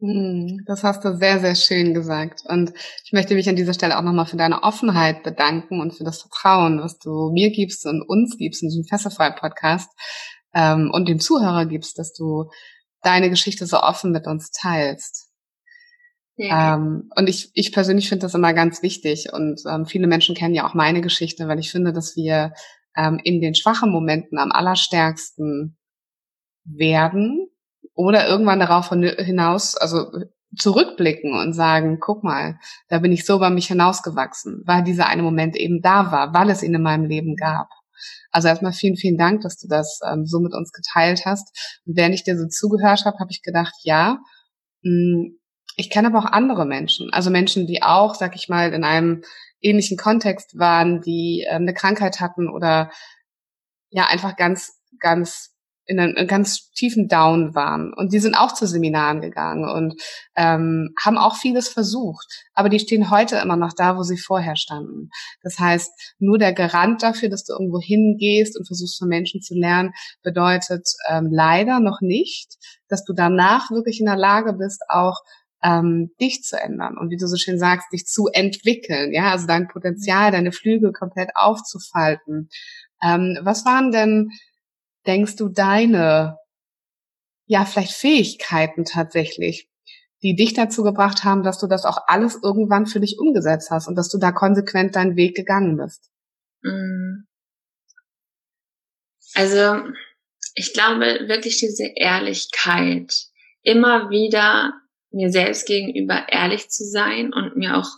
Hm, 0.00 0.64
das 0.66 0.82
hast 0.82 1.04
du 1.04 1.14
sehr, 1.16 1.40
sehr 1.40 1.54
schön 1.54 1.92
gesagt. 1.92 2.42
Und 2.46 2.72
ich 3.04 3.12
möchte 3.12 3.34
mich 3.34 3.48
an 3.48 3.56
dieser 3.56 3.74
Stelle 3.74 3.98
auch 3.98 4.02
nochmal 4.02 4.26
für 4.26 4.38
deine 4.38 4.62
Offenheit 4.62 5.22
bedanken 5.22 5.80
und 5.80 5.92
für 5.92 6.04
das 6.04 6.22
Vertrauen, 6.22 6.80
was 6.80 6.98
du 6.98 7.30
mir 7.32 7.50
gibst 7.50 7.86
und 7.86 8.02
uns 8.02 8.38
gibst 8.38 8.62
in 8.62 8.70
diesem 8.70 8.84
Festify-Podcast 8.84 9.90
ähm, 10.54 10.90
und 10.90 11.08
dem 11.08 11.20
Zuhörer 11.20 11.66
gibst, 11.66 11.98
dass 11.98 12.14
du 12.14 12.50
deine 13.02 13.28
Geschichte 13.28 13.66
so 13.66 13.80
offen 13.80 14.10
mit 14.10 14.26
uns 14.26 14.50
teilst. 14.50 15.28
Ja. 16.36 16.76
Ähm, 16.76 17.10
und 17.16 17.28
ich, 17.28 17.50
ich 17.52 17.70
persönlich 17.70 18.08
finde 18.08 18.22
das 18.22 18.34
immer 18.34 18.54
ganz 18.54 18.82
wichtig. 18.82 19.30
Und 19.34 19.60
ähm, 19.68 19.84
viele 19.84 20.06
Menschen 20.06 20.34
kennen 20.34 20.54
ja 20.54 20.66
auch 20.66 20.72
meine 20.72 21.02
Geschichte, 21.02 21.46
weil 21.46 21.58
ich 21.58 21.70
finde, 21.70 21.92
dass 21.92 22.16
wir 22.16 22.54
ähm, 22.96 23.20
in 23.22 23.42
den 23.42 23.54
schwachen 23.54 23.92
Momenten 23.92 24.38
am 24.38 24.50
allerstärksten 24.50 25.76
werden 26.64 27.50
oder 28.00 28.26
irgendwann 28.26 28.60
darauf 28.60 28.88
hinaus, 28.88 29.76
also 29.76 30.10
zurückblicken 30.56 31.38
und 31.38 31.52
sagen, 31.52 31.98
guck 32.00 32.24
mal, 32.24 32.58
da 32.88 32.98
bin 32.98 33.12
ich 33.12 33.24
so 33.24 33.36
über 33.36 33.50
mich 33.50 33.68
hinausgewachsen, 33.68 34.62
weil 34.66 34.82
dieser 34.82 35.06
eine 35.06 35.22
Moment 35.22 35.54
eben 35.54 35.80
da 35.80 36.10
war, 36.10 36.34
weil 36.34 36.50
es 36.50 36.62
ihn 36.62 36.74
in 36.74 36.82
meinem 36.82 37.04
Leben 37.04 37.36
gab. 37.36 37.68
Also 38.32 38.48
erstmal 38.48 38.72
vielen, 38.72 38.96
vielen 38.96 39.18
Dank, 39.18 39.42
dass 39.42 39.58
du 39.58 39.68
das 39.68 40.00
ähm, 40.10 40.24
so 40.24 40.40
mit 40.40 40.54
uns 40.54 40.72
geteilt 40.72 41.26
hast. 41.26 41.80
Und 41.86 41.96
während 41.96 42.14
ich 42.14 42.24
dir 42.24 42.38
so 42.38 42.46
zugehört 42.48 43.04
habe, 43.04 43.18
habe 43.18 43.30
ich 43.30 43.42
gedacht, 43.42 43.74
ja, 43.82 44.18
mh, 44.82 44.90
mm, 44.92 45.36
ich 45.76 45.88
kenne 45.88 46.08
aber 46.08 46.18
auch 46.18 46.32
andere 46.32 46.66
Menschen, 46.66 47.10
also 47.12 47.30
Menschen, 47.30 47.66
die 47.66 47.82
auch, 47.82 48.14
sag 48.14 48.34
ich 48.34 48.48
mal, 48.48 48.72
in 48.72 48.84
einem 48.84 49.22
ähnlichen 49.60 49.96
Kontext 49.96 50.58
waren, 50.58 51.00
die 51.00 51.46
äh, 51.46 51.54
eine 51.54 51.74
Krankheit 51.74 52.20
hatten 52.20 52.48
oder 52.48 52.90
ja 53.90 54.06
einfach 54.06 54.36
ganz, 54.36 54.80
ganz 54.98 55.54
in 55.90 55.98
einem 55.98 56.28
ganz 56.28 56.70
tiefen 56.70 57.08
Down 57.08 57.56
waren. 57.56 57.92
Und 57.92 58.12
die 58.12 58.20
sind 58.20 58.36
auch 58.36 58.54
zu 58.54 58.66
Seminaren 58.66 59.20
gegangen 59.20 59.68
und 59.68 60.00
ähm, 60.36 60.94
haben 61.04 61.18
auch 61.18 61.34
vieles 61.34 61.68
versucht. 61.68 62.26
Aber 62.54 62.68
die 62.68 62.78
stehen 62.78 63.10
heute 63.10 63.36
immer 63.38 63.56
noch 63.56 63.72
da, 63.72 63.96
wo 63.96 64.04
sie 64.04 64.16
vorher 64.16 64.54
standen. 64.54 65.10
Das 65.42 65.58
heißt, 65.58 65.90
nur 66.20 66.38
der 66.38 66.52
Garant 66.52 67.02
dafür, 67.02 67.28
dass 67.28 67.42
du 67.42 67.54
irgendwo 67.54 67.80
hingehst 67.80 68.56
und 68.56 68.68
versuchst 68.68 69.00
von 69.00 69.08
Menschen 69.08 69.42
zu 69.42 69.54
lernen, 69.54 69.92
bedeutet 70.22 70.88
ähm, 71.08 71.28
leider 71.28 71.80
noch 71.80 72.00
nicht, 72.00 72.54
dass 72.88 73.04
du 73.04 73.12
danach 73.12 73.72
wirklich 73.72 73.98
in 73.98 74.06
der 74.06 74.16
Lage 74.16 74.52
bist, 74.52 74.82
auch 74.88 75.18
ähm, 75.62 76.12
dich 76.20 76.44
zu 76.44 76.56
ändern 76.56 76.96
und 76.98 77.10
wie 77.10 77.16
du 77.16 77.26
so 77.26 77.36
schön 77.36 77.58
sagst, 77.58 77.92
dich 77.92 78.06
zu 78.06 78.28
entwickeln, 78.32 79.12
ja, 79.12 79.32
also 79.32 79.46
dein 79.46 79.66
Potenzial, 79.66 80.30
deine 80.30 80.52
Flügel 80.52 80.92
komplett 80.92 81.30
aufzufalten. 81.34 82.48
Ähm, 83.02 83.38
was 83.42 83.64
waren 83.64 83.90
denn 83.90 84.30
denkst 85.06 85.36
du, 85.36 85.48
deine, 85.48 86.38
ja, 87.46 87.64
vielleicht 87.64 87.92
Fähigkeiten 87.92 88.84
tatsächlich, 88.84 89.68
die 90.22 90.36
dich 90.36 90.54
dazu 90.54 90.82
gebracht 90.82 91.24
haben, 91.24 91.42
dass 91.42 91.58
du 91.58 91.66
das 91.66 91.84
auch 91.84 91.98
alles 92.06 92.38
irgendwann 92.42 92.86
für 92.86 93.00
dich 93.00 93.18
umgesetzt 93.18 93.70
hast 93.70 93.88
und 93.88 93.96
dass 93.96 94.08
du 94.08 94.18
da 94.18 94.32
konsequent 94.32 94.96
deinen 94.96 95.16
Weg 95.16 95.34
gegangen 95.34 95.76
bist? 95.76 96.10
Mm. 96.62 97.24
Also, 99.34 99.82
ich 100.54 100.72
glaube 100.72 101.26
wirklich 101.28 101.58
diese 101.58 101.86
Ehrlichkeit, 101.94 103.14
immer 103.62 104.10
wieder 104.10 104.74
mir 105.10 105.30
selbst 105.30 105.66
gegenüber 105.66 106.26
ehrlich 106.28 106.68
zu 106.70 106.84
sein 106.84 107.32
und 107.32 107.56
mir 107.56 107.76
auch 107.76 107.88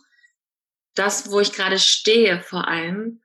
das, 0.95 1.31
wo 1.31 1.41
ich 1.41 1.53
gerade 1.53 1.79
stehe, 1.79 2.41
vor 2.41 2.69
allem 2.69 3.23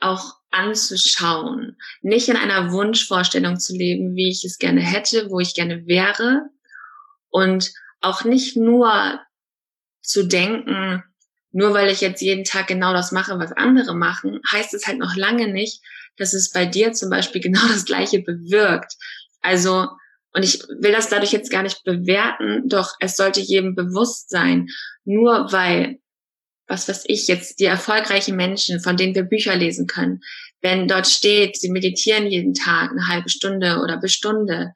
auch 0.00 0.34
anzuschauen, 0.56 1.76
nicht 2.02 2.28
in 2.28 2.36
einer 2.36 2.72
Wunschvorstellung 2.72 3.58
zu 3.58 3.76
leben, 3.76 4.14
wie 4.14 4.30
ich 4.30 4.44
es 4.44 4.58
gerne 4.58 4.80
hätte, 4.80 5.30
wo 5.30 5.40
ich 5.40 5.54
gerne 5.54 5.86
wäre 5.86 6.48
und 7.28 7.72
auch 8.00 8.24
nicht 8.24 8.56
nur 8.56 9.20
zu 10.02 10.26
denken, 10.26 11.02
nur 11.52 11.74
weil 11.74 11.90
ich 11.90 12.00
jetzt 12.00 12.22
jeden 12.22 12.44
Tag 12.44 12.66
genau 12.66 12.92
das 12.92 13.12
mache, 13.12 13.38
was 13.38 13.52
andere 13.52 13.94
machen, 13.94 14.40
heißt 14.50 14.74
es 14.74 14.86
halt 14.86 14.98
noch 14.98 15.16
lange 15.16 15.52
nicht, 15.52 15.82
dass 16.16 16.32
es 16.32 16.50
bei 16.50 16.66
dir 16.66 16.92
zum 16.92 17.10
Beispiel 17.10 17.40
genau 17.42 17.66
das 17.68 17.84
Gleiche 17.84 18.20
bewirkt. 18.20 18.94
Also, 19.40 19.88
und 20.32 20.42
ich 20.44 20.62
will 20.80 20.92
das 20.92 21.08
dadurch 21.08 21.32
jetzt 21.32 21.50
gar 21.50 21.62
nicht 21.62 21.84
bewerten, 21.84 22.68
doch 22.68 22.94
es 23.00 23.16
sollte 23.16 23.40
jedem 23.40 23.74
bewusst 23.74 24.28
sein, 24.30 24.68
nur 25.04 25.50
weil 25.52 25.98
was 26.68 26.88
weiß 26.88 27.04
ich 27.06 27.28
jetzt, 27.28 27.60
die 27.60 27.64
erfolgreichen 27.64 28.36
Menschen, 28.36 28.80
von 28.80 28.96
denen 28.96 29.14
wir 29.14 29.22
Bücher 29.22 29.54
lesen 29.54 29.86
können, 29.86 30.20
wenn 30.62 30.88
dort 30.88 31.06
steht, 31.06 31.56
sie 31.56 31.70
meditieren 31.70 32.26
jeden 32.26 32.54
Tag 32.54 32.90
eine 32.90 33.08
halbe 33.08 33.28
Stunde 33.28 33.80
oder 33.82 33.98
bis 33.98 34.12
Stunde, 34.12 34.72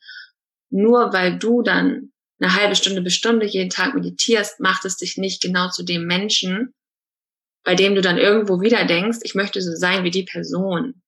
nur 0.71 1.13
weil 1.13 1.39
du 1.39 1.63
dann 1.63 2.13
eine 2.39 2.55
halbe 2.55 2.77
Stunde 2.77 3.03
bis 3.03 3.15
Stunde 3.15 3.47
jeden 3.47 3.71
Tag 3.71 3.95
meditierst, 3.95 4.61
macht 4.61 4.85
es 4.85 4.97
dich 4.97 5.17
nicht 5.17 5.43
genau 5.43 5.69
zu 5.69 5.83
dem 5.83 6.07
Menschen, 6.07 6.75
bei 7.65 7.75
dem 7.75 7.95
du 7.95 8.01
dann 8.01 8.19
irgendwo 8.19 8.61
wieder 8.61 8.85
denkst, 8.85 9.19
ich 9.23 9.35
möchte 9.35 9.61
so 9.61 9.75
sein 9.75 10.05
wie 10.05 10.11
die 10.11 10.25
Person, 10.25 11.03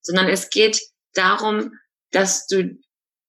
sondern 0.00 0.28
es 0.28 0.50
geht 0.50 0.80
darum, 1.12 1.72
dass 2.10 2.46
du 2.46 2.76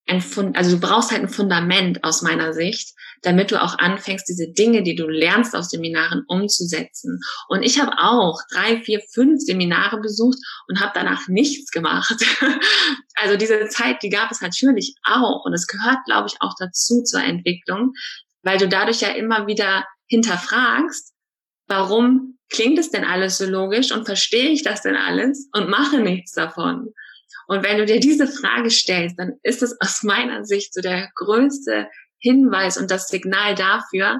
ein 0.07 0.21
Fund, 0.21 0.55
also 0.55 0.75
du 0.75 0.79
brauchst 0.79 1.12
halt 1.12 1.21
ein 1.21 1.29
Fundament 1.29 2.03
aus 2.03 2.21
meiner 2.21 2.53
Sicht, 2.53 2.93
damit 3.21 3.51
du 3.51 3.62
auch 3.62 3.77
anfängst, 3.79 4.27
diese 4.27 4.51
Dinge, 4.51 4.84
die 4.84 4.95
du 4.95 5.08
lernst 5.08 5.56
aus 5.56 5.69
Seminaren, 5.69 6.23
umzusetzen. 6.27 7.19
Und 7.47 7.63
ich 7.63 7.82
habe 7.82 7.97
auch 7.97 8.39
drei, 8.51 8.82
vier, 8.82 9.01
fünf 9.13 9.41
Seminare 9.41 9.99
besucht 9.99 10.38
und 10.67 10.80
habe 10.80 10.91
danach 10.93 11.27
nichts 11.27 11.71
gemacht. 11.71 12.15
also 13.15 13.36
diese 13.36 13.67
Zeit, 13.69 14.03
die 14.03 14.10
gab 14.10 14.32
es 14.32 14.41
natürlich 14.41 14.95
auch. 15.03 15.43
Und 15.45 15.53
es 15.53 15.65
gehört, 15.65 15.97
glaube 16.06 16.27
ich, 16.27 16.36
auch 16.41 16.53
dazu 16.60 17.01
zur 17.03 17.23
Entwicklung, 17.23 17.93
weil 18.43 18.60
du 18.60 18.67
dadurch 18.67 19.01
ja 19.01 19.10
immer 19.10 19.47
wieder 19.47 19.86
hinterfragst, 20.08 21.13
warum 21.67 22.38
klingt 22.49 22.77
es 22.77 22.91
denn 22.91 23.03
alles 23.03 23.39
so 23.39 23.45
logisch 23.45 23.91
und 23.91 24.06
verstehe 24.06 24.49
ich 24.49 24.62
das 24.62 24.82
denn 24.84 24.95
alles 24.95 25.49
und 25.53 25.67
mache 25.67 25.97
nichts 25.99 26.32
davon. 26.34 26.93
Und 27.47 27.63
wenn 27.63 27.77
du 27.77 27.86
dir 27.86 27.99
diese 27.99 28.27
Frage 28.27 28.69
stellst, 28.69 29.19
dann 29.19 29.34
ist 29.43 29.62
es 29.62 29.79
aus 29.79 30.03
meiner 30.03 30.45
Sicht 30.45 30.73
so 30.73 30.81
der 30.81 31.10
größte 31.15 31.88
Hinweis 32.17 32.77
und 32.77 32.89
das 32.91 33.08
Signal 33.08 33.55
dafür, 33.55 34.19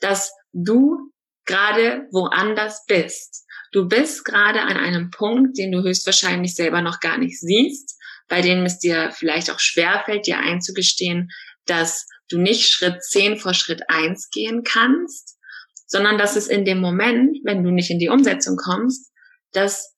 dass 0.00 0.32
du 0.52 1.10
gerade 1.46 2.06
woanders 2.12 2.84
bist. 2.86 3.44
Du 3.72 3.88
bist 3.88 4.24
gerade 4.24 4.62
an 4.62 4.76
einem 4.76 5.10
Punkt, 5.10 5.58
den 5.58 5.72
du 5.72 5.82
höchstwahrscheinlich 5.82 6.54
selber 6.54 6.80
noch 6.80 7.00
gar 7.00 7.18
nicht 7.18 7.40
siehst, 7.40 7.98
bei 8.28 8.40
dem 8.40 8.64
es 8.64 8.78
dir 8.78 9.10
vielleicht 9.12 9.50
auch 9.50 9.58
schwerfällt, 9.58 10.26
dir 10.26 10.38
einzugestehen, 10.38 11.30
dass 11.66 12.06
du 12.28 12.38
nicht 12.38 12.70
Schritt 12.70 13.02
10 13.02 13.38
vor 13.38 13.54
Schritt 13.54 13.82
1 13.88 14.30
gehen 14.30 14.62
kannst, 14.62 15.38
sondern 15.86 16.18
dass 16.18 16.36
es 16.36 16.46
in 16.46 16.64
dem 16.64 16.80
Moment, 16.80 17.38
wenn 17.44 17.62
du 17.62 17.70
nicht 17.70 17.90
in 17.90 17.98
die 17.98 18.08
Umsetzung 18.08 18.56
kommst, 18.56 19.12
dass, 19.52 19.93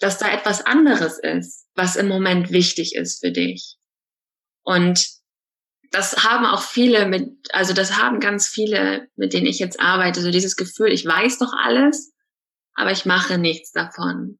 dass 0.00 0.18
da 0.18 0.32
etwas 0.32 0.64
anderes 0.64 1.18
ist, 1.18 1.66
was 1.74 1.96
im 1.96 2.08
Moment 2.08 2.50
wichtig 2.50 2.96
ist 2.96 3.20
für 3.20 3.30
dich. 3.30 3.76
Und 4.62 5.06
das 5.92 6.24
haben 6.24 6.46
auch 6.46 6.62
viele 6.62 7.06
mit, 7.06 7.30
also 7.52 7.72
das 7.74 7.96
haben 7.96 8.20
ganz 8.20 8.48
viele, 8.48 9.08
mit 9.16 9.32
denen 9.32 9.46
ich 9.46 9.58
jetzt 9.58 9.80
arbeite, 9.80 10.20
so 10.20 10.30
dieses 10.30 10.56
Gefühl, 10.56 10.92
ich 10.92 11.04
weiß 11.04 11.38
doch 11.38 11.52
alles, 11.52 12.12
aber 12.74 12.92
ich 12.92 13.04
mache 13.04 13.38
nichts 13.38 13.72
davon. 13.72 14.38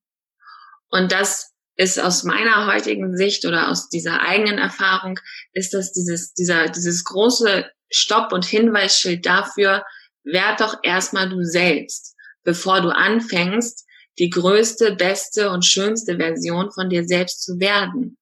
Und 0.88 1.12
das 1.12 1.52
ist 1.76 1.98
aus 1.98 2.24
meiner 2.24 2.66
heutigen 2.66 3.16
Sicht 3.16 3.44
oder 3.44 3.68
aus 3.68 3.88
dieser 3.88 4.20
eigenen 4.20 4.58
Erfahrung, 4.58 5.18
ist 5.52 5.74
das 5.74 5.92
dieses, 5.92 6.32
dieser, 6.34 6.68
dieses 6.68 7.04
große 7.04 7.70
Stopp- 7.90 8.32
und 8.32 8.44
Hinweisschild 8.44 9.26
dafür, 9.26 9.84
werd 10.22 10.60
doch 10.60 10.78
erstmal 10.82 11.28
du 11.28 11.42
selbst, 11.42 12.16
bevor 12.44 12.80
du 12.80 12.90
anfängst, 12.90 13.86
die 14.20 14.30
größte, 14.30 14.94
beste 14.94 15.50
und 15.50 15.64
schönste 15.64 16.16
Version 16.18 16.70
von 16.70 16.90
dir 16.90 17.04
selbst 17.04 17.42
zu 17.42 17.58
werden. 17.58 18.18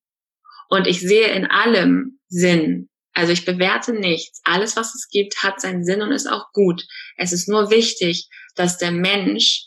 Und 0.68 0.86
ich 0.86 1.00
sehe 1.00 1.28
in 1.28 1.46
allem 1.46 2.20
Sinn. 2.28 2.88
Also 3.12 3.32
ich 3.32 3.44
bewerte 3.44 3.92
nichts. 3.92 4.40
Alles, 4.44 4.76
was 4.76 4.94
es 4.94 5.08
gibt, 5.10 5.42
hat 5.42 5.60
seinen 5.60 5.84
Sinn 5.84 6.02
und 6.02 6.12
ist 6.12 6.30
auch 6.30 6.52
gut. 6.52 6.84
Es 7.16 7.32
ist 7.32 7.48
nur 7.48 7.70
wichtig, 7.70 8.28
dass 8.54 8.78
der 8.78 8.92
Mensch 8.92 9.64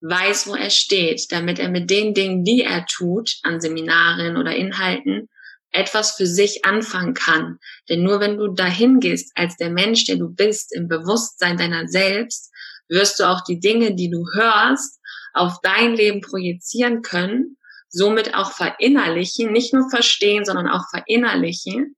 weiß, 0.00 0.46
wo 0.46 0.54
er 0.54 0.70
steht, 0.70 1.26
damit 1.32 1.58
er 1.58 1.70
mit 1.70 1.90
den 1.90 2.14
Dingen, 2.14 2.44
die 2.44 2.62
er 2.62 2.86
tut, 2.86 3.38
an 3.42 3.60
Seminaren 3.60 4.36
oder 4.36 4.54
Inhalten, 4.54 5.28
etwas 5.72 6.12
für 6.12 6.26
sich 6.26 6.64
anfangen 6.64 7.14
kann. 7.14 7.58
Denn 7.88 8.04
nur 8.04 8.20
wenn 8.20 8.36
du 8.36 8.48
dahin 8.54 9.00
gehst 9.00 9.32
als 9.34 9.56
der 9.56 9.70
Mensch, 9.70 10.04
der 10.04 10.16
du 10.16 10.28
bist, 10.28 10.72
im 10.72 10.86
Bewusstsein 10.86 11.56
deiner 11.56 11.88
selbst, 11.88 12.52
wirst 12.88 13.18
du 13.18 13.24
auch 13.24 13.42
die 13.42 13.58
Dinge, 13.58 13.94
die 13.94 14.10
du 14.10 14.24
hörst, 14.34 15.00
auf 15.34 15.60
dein 15.62 15.94
Leben 15.94 16.20
projizieren 16.20 17.02
können, 17.02 17.58
somit 17.88 18.34
auch 18.34 18.52
verinnerlichen, 18.52 19.52
nicht 19.52 19.74
nur 19.74 19.90
verstehen, 19.90 20.44
sondern 20.44 20.68
auch 20.68 20.88
verinnerlichen 20.90 21.96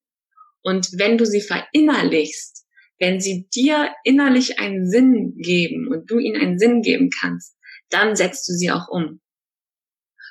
und 0.67 0.99
wenn 0.99 1.17
du 1.17 1.25
sie 1.25 1.43
verinnerlichst, 1.43 2.67
wenn 2.99 3.21
sie 3.21 3.49
dir 3.55 3.95
innerlich 4.03 4.59
einen 4.59 4.91
Sinn 4.91 5.37
geben 5.37 5.87
und 5.87 6.11
du 6.11 6.19
ihnen 6.19 6.43
einen 6.43 6.59
Sinn 6.59 6.83
geben 6.83 7.09
kannst, 7.09 7.57
dann 7.89 8.17
setzt 8.17 8.49
du 8.49 8.53
sie 8.53 8.73
auch 8.73 8.89
um. 8.89 9.21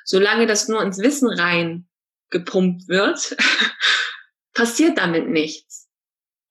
Solange 0.04 0.46
das 0.46 0.68
nur 0.68 0.82
ins 0.82 0.98
Wissen 0.98 1.30
rein 1.30 1.88
gepumpt 2.28 2.86
wird, 2.86 3.34
passiert 4.52 4.98
damit 4.98 5.26
nichts. 5.26 5.88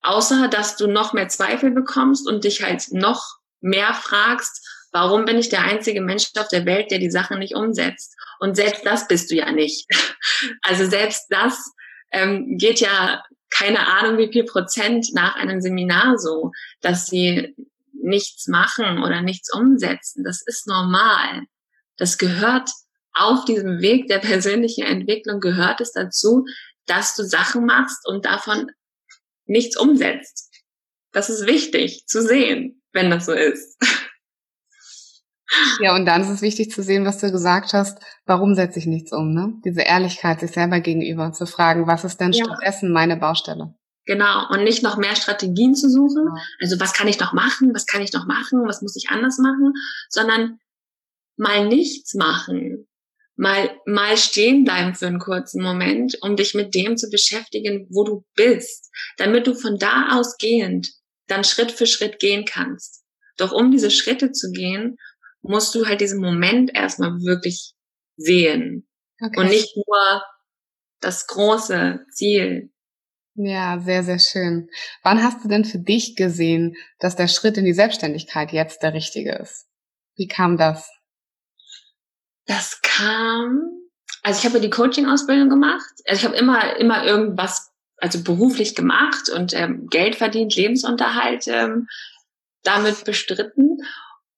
Außer, 0.01 0.47
dass 0.47 0.77
du 0.77 0.87
noch 0.87 1.13
mehr 1.13 1.27
Zweifel 1.27 1.69
bekommst 1.69 2.27
und 2.27 2.43
dich 2.43 2.63
halt 2.63 2.87
noch 2.91 3.37
mehr 3.61 3.93
fragst, 3.93 4.64
warum 4.95 5.25
bin 5.25 5.37
ich 5.37 5.49
der 5.49 5.61
einzige 5.61 5.99
Mensch 5.99 6.31
auf 6.37 6.47
der 6.47 6.65
Welt, 6.65 6.89
der 6.89 6.99
die 6.99 7.11
Sachen 7.11 7.39
nicht 7.39 7.53
umsetzt? 7.53 8.15
Und 8.39 8.55
selbst 8.55 8.85
das 8.85 9.09
bist 9.09 9.29
du 9.29 9.35
ja 9.35 9.51
nicht. 9.51 9.87
Also 10.61 10.85
selbst 10.85 11.27
das 11.29 11.71
ähm, 12.11 12.57
geht 12.57 12.79
ja 12.79 13.23
keine 13.49 13.87
Ahnung, 13.87 14.17
wie 14.17 14.31
viel 14.31 14.43
Prozent 14.43 15.07
nach 15.13 15.35
einem 15.35 15.61
Seminar 15.61 16.17
so, 16.17 16.51
dass 16.81 17.07
sie 17.07 17.55
nichts 17.93 18.47
machen 18.47 19.03
oder 19.03 19.21
nichts 19.21 19.53
umsetzen. 19.53 20.23
Das 20.23 20.41
ist 20.45 20.67
normal. 20.67 21.43
Das 21.97 22.17
gehört 22.17 22.69
auf 23.13 23.45
diesem 23.45 23.81
Weg 23.81 24.07
der 24.07 24.19
persönlichen 24.19 24.85
Entwicklung 24.85 25.39
gehört 25.39 25.79
es 25.79 25.91
dazu, 25.91 26.45
dass 26.85 27.15
du 27.15 27.23
Sachen 27.23 27.65
machst 27.65 28.07
und 28.07 28.25
davon 28.25 28.71
nichts 29.45 29.77
umsetzt. 29.77 30.51
Das 31.11 31.29
ist 31.29 31.47
wichtig 31.47 32.07
zu 32.07 32.21
sehen, 32.21 32.81
wenn 32.91 33.09
das 33.09 33.25
so 33.25 33.33
ist. 33.33 33.77
Ja, 35.79 35.95
und 35.95 36.05
dann 36.05 36.21
ist 36.21 36.29
es 36.29 36.41
wichtig 36.41 36.71
zu 36.71 36.83
sehen, 36.83 37.05
was 37.05 37.19
du 37.19 37.31
gesagt 37.31 37.73
hast, 37.73 37.99
warum 38.25 38.55
setze 38.55 38.79
ich 38.79 38.85
nichts 38.85 39.11
um, 39.11 39.33
ne? 39.33 39.53
Diese 39.63 39.81
Ehrlichkeit 39.81 40.39
sich 40.39 40.51
selber 40.51 40.79
gegenüber 40.79 41.31
zu 41.31 41.45
fragen, 41.45 41.87
was 41.87 42.03
ist 42.03 42.19
denn 42.19 42.31
ja. 42.31 42.45
stattdessen 42.45 42.91
meine 42.91 43.17
Baustelle? 43.17 43.75
Genau, 44.05 44.47
und 44.49 44.63
nicht 44.63 44.83
noch 44.83 44.97
mehr 44.97 45.15
Strategien 45.15 45.73
zu 45.75 45.89
suchen. 45.89 46.27
Ja. 46.27 46.41
Also 46.61 46.79
was 46.79 46.93
kann 46.93 47.07
ich 47.07 47.19
noch 47.19 47.33
machen, 47.33 47.73
was 47.73 47.85
kann 47.85 48.01
ich 48.01 48.13
noch 48.13 48.27
machen, 48.27 48.67
was 48.67 48.81
muss 48.81 48.95
ich 48.95 49.09
anders 49.09 49.37
machen, 49.39 49.73
sondern 50.09 50.59
mal 51.37 51.67
nichts 51.67 52.13
machen. 52.13 52.87
Mal, 53.37 53.69
mal 53.85 54.15
stehen 54.15 54.63
bleiben 54.63 54.95
für 54.95 55.07
einen 55.07 55.19
kurzen 55.19 55.61
Moment, 55.61 56.17
um 56.21 56.37
dich 56.37 56.53
mit 56.53 56.73
dem 56.73 56.95
zu 56.95 57.09
beschäftigen, 57.09 57.87
wo 57.89 58.05
du 58.05 58.23
bist, 58.35 58.89
damit 59.17 59.45
du 59.47 59.53
von 59.53 59.77
da 59.77 60.17
ausgehend 60.17 60.89
dann 61.27 61.43
Schritt 61.43 61.71
für 61.71 61.87
Schritt 61.87 62.19
gehen 62.19 62.45
kannst. 62.45 63.03
Doch 63.37 63.51
um 63.51 63.71
diese 63.71 63.91
Schritte 63.91 64.31
zu 64.31 64.51
gehen, 64.51 64.95
musst 65.47 65.73
du 65.75 65.85
halt 65.85 66.01
diesen 66.01 66.19
Moment 66.19 66.71
erstmal 66.73 67.21
wirklich 67.21 67.73
sehen 68.17 68.87
okay. 69.21 69.39
und 69.39 69.47
nicht 69.47 69.75
nur 69.75 70.23
das 71.01 71.27
große 71.27 72.05
Ziel. 72.11 72.71
Ja, 73.35 73.79
sehr, 73.79 74.03
sehr 74.03 74.19
schön. 74.19 74.69
Wann 75.03 75.21
hast 75.21 75.43
du 75.43 75.49
denn 75.49 75.65
für 75.65 75.77
dich 75.77 76.15
gesehen, 76.15 76.75
dass 76.99 77.15
der 77.15 77.27
Schritt 77.27 77.57
in 77.57 77.65
die 77.65 77.73
Selbstständigkeit 77.73 78.53
jetzt 78.53 78.81
der 78.81 78.93
richtige 78.93 79.33
ist? 79.33 79.67
Wie 80.15 80.27
kam 80.27 80.57
das? 80.57 80.89
Das 82.45 82.81
kam, 82.81 83.59
also 84.23 84.39
ich 84.39 84.45
habe 84.45 84.61
die 84.61 84.69
Coaching-Ausbildung 84.69 85.49
gemacht. 85.49 85.91
Also 86.05 86.19
ich 86.21 86.25
habe 86.25 86.37
immer, 86.37 86.77
immer 86.77 87.05
irgendwas, 87.05 87.71
also 87.97 88.23
beruflich 88.23 88.73
gemacht 88.73 89.29
und 89.29 89.53
ähm, 89.53 89.87
Geld 89.87 90.15
verdient, 90.15 90.55
Lebensunterhalt 90.55 91.47
ähm, 91.47 91.87
damit 92.63 93.03
bestritten 93.03 93.79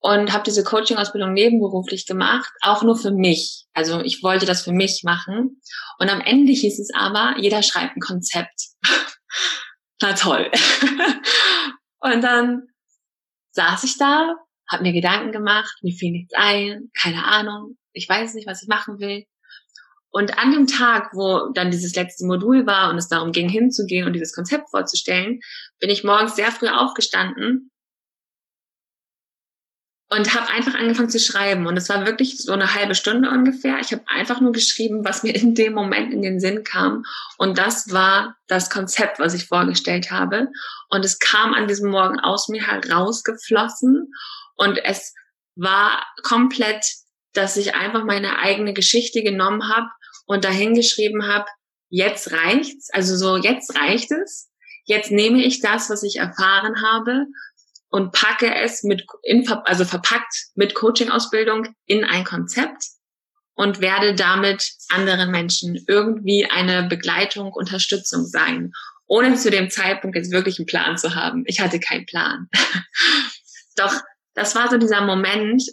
und 0.07 0.31
habe 0.31 0.45
diese 0.45 0.63
Coaching-Ausbildung 0.63 1.33
nebenberuflich 1.33 2.05
gemacht, 2.05 2.49
auch 2.61 2.81
nur 2.81 2.95
für 2.95 3.11
mich. 3.11 3.65
Also 3.73 3.99
ich 3.99 4.23
wollte 4.23 4.45
das 4.45 4.63
für 4.63 4.71
mich 4.71 5.01
machen. 5.03 5.61
Und 5.99 6.09
am 6.09 6.21
Ende 6.21 6.53
hieß 6.53 6.79
es 6.79 6.91
aber, 6.95 7.35
jeder 7.37 7.61
schreibt 7.61 7.97
ein 7.97 7.99
Konzept. 7.99 8.67
Na 10.01 10.13
toll. 10.13 10.49
und 11.99 12.21
dann 12.21 12.67
saß 13.51 13.83
ich 13.83 13.97
da, 13.97 14.33
habe 14.71 14.83
mir 14.83 14.93
Gedanken 14.93 15.33
gemacht, 15.33 15.75
mir 15.81 15.93
fiel 15.93 16.13
nichts 16.13 16.33
ein, 16.37 16.89
keine 17.01 17.25
Ahnung, 17.25 17.75
ich 17.91 18.07
weiß 18.07 18.33
nicht, 18.35 18.47
was 18.47 18.63
ich 18.63 18.69
machen 18.69 18.99
will. 18.99 19.25
Und 20.09 20.37
an 20.37 20.53
dem 20.53 20.67
Tag, 20.67 21.11
wo 21.13 21.51
dann 21.53 21.69
dieses 21.69 21.95
letzte 21.95 22.25
Modul 22.25 22.65
war 22.65 22.91
und 22.91 22.97
es 22.97 23.09
darum 23.09 23.33
ging, 23.33 23.49
hinzugehen 23.49 24.07
und 24.07 24.13
dieses 24.13 24.33
Konzept 24.33 24.69
vorzustellen, 24.69 25.41
bin 25.81 25.89
ich 25.89 26.05
morgens 26.05 26.37
sehr 26.37 26.53
früh 26.53 26.69
aufgestanden 26.69 27.71
und 30.09 30.33
habe 30.33 30.49
einfach 30.49 30.73
angefangen 30.73 31.09
zu 31.09 31.19
schreiben. 31.19 31.67
Und 31.67 31.75
es 31.75 31.89
war 31.89 32.05
wirklich 32.05 32.37
so 32.37 32.53
eine 32.53 32.73
halbe 32.73 32.95
Stunde 32.95 33.29
ungefähr. 33.29 33.79
Ich 33.81 33.91
habe 33.91 34.03
einfach 34.07 34.39
nur 34.39 34.53
geschrieben, 34.53 35.03
was 35.03 35.23
mir 35.23 35.35
in 35.35 35.53
dem 35.53 35.73
Moment 35.73 36.13
in 36.13 36.21
den 36.21 36.39
Sinn 36.39 36.63
kam. 36.63 37.03
Und 37.37 37.57
das 37.57 37.91
war 37.91 38.37
das 38.47 38.69
Konzept, 38.69 39.19
was 39.19 39.33
ich 39.33 39.47
vorgestellt 39.47 40.09
habe. 40.09 40.47
Und 40.89 41.03
es 41.03 41.19
kam 41.19 41.53
an 41.53 41.67
diesem 41.67 41.91
Morgen 41.91 42.19
aus 42.19 42.47
mir 42.47 42.65
herausgeflossen. 42.65 44.13
Und 44.55 44.77
es 44.77 45.13
war 45.55 46.05
komplett, 46.23 46.85
dass 47.33 47.57
ich 47.57 47.75
einfach 47.75 48.05
meine 48.05 48.39
eigene 48.39 48.73
Geschichte 48.73 49.23
genommen 49.23 49.67
habe 49.67 49.89
und 50.25 50.45
dahingeschrieben 50.45 51.27
habe, 51.27 51.45
jetzt 51.89 52.31
reicht's. 52.31 52.89
Also 52.93 53.17
so, 53.17 53.35
jetzt 53.35 53.77
reicht 53.77 54.11
es. 54.11 54.49
Jetzt 54.85 55.11
nehme 55.11 55.43
ich 55.43 55.59
das, 55.59 55.89
was 55.89 56.03
ich 56.03 56.15
erfahren 56.15 56.81
habe 56.81 57.25
und 57.89 58.12
packe 58.12 58.54
es 58.54 58.84
mit, 58.84 59.06
in, 59.23 59.47
also 59.65 59.86
verpackt 59.86 60.47
mit 60.56 60.76
Coaching-Ausbildung 60.76 61.67
in 61.86 62.04
ein 62.04 62.23
Konzept 62.23 62.84
und 63.56 63.82
werde 63.82 64.13
damit 64.13 64.71
anderen 64.89 65.32
Menschen 65.32 65.84
irgendwie 65.88 66.45
eine 66.45 66.84
Begleitung, 66.84 67.52
Unterstützung 67.52 68.26
sein, 68.26 68.71
ohne 69.08 69.36
zu 69.36 69.50
dem 69.50 69.69
Zeitpunkt 69.69 70.17
jetzt 70.17 70.32
wirklich 70.32 70.60
einen 70.60 70.67
Plan 70.67 70.97
zu 70.97 71.15
haben. 71.15 71.43
Ich 71.47 71.60
hatte 71.60 71.80
keinen 71.80 72.06
Plan. 72.06 72.50
Doch 73.76 73.93
das 74.34 74.54
war 74.54 74.69
so 74.69 74.78
dieser 74.78 75.02
Moment, 75.02 75.63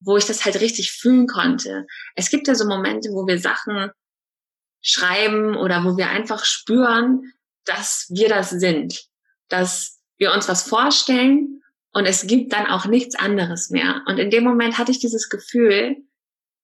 wo 0.00 0.16
ich 0.16 0.24
das 0.24 0.44
halt 0.44 0.60
richtig 0.60 0.92
fühlen 0.92 1.26
konnte. 1.26 1.86
Es 2.14 2.30
gibt 2.30 2.48
ja 2.48 2.54
so 2.54 2.66
Momente, 2.66 3.10
wo 3.10 3.26
wir 3.26 3.38
Sachen 3.38 3.90
schreiben 4.80 5.56
oder 5.56 5.84
wo 5.84 5.96
wir 5.96 6.08
einfach 6.08 6.44
spüren, 6.44 7.32
dass 7.64 8.06
wir 8.10 8.28
das 8.28 8.50
sind, 8.50 9.04
dass 9.48 9.93
wir 10.18 10.32
uns 10.32 10.48
was 10.48 10.68
vorstellen 10.68 11.62
und 11.92 12.06
es 12.06 12.26
gibt 12.26 12.52
dann 12.52 12.66
auch 12.66 12.86
nichts 12.86 13.14
anderes 13.14 13.70
mehr. 13.70 14.02
Und 14.06 14.18
in 14.18 14.30
dem 14.30 14.44
Moment 14.44 14.78
hatte 14.78 14.90
ich 14.90 14.98
dieses 14.98 15.28
Gefühl, 15.28 15.96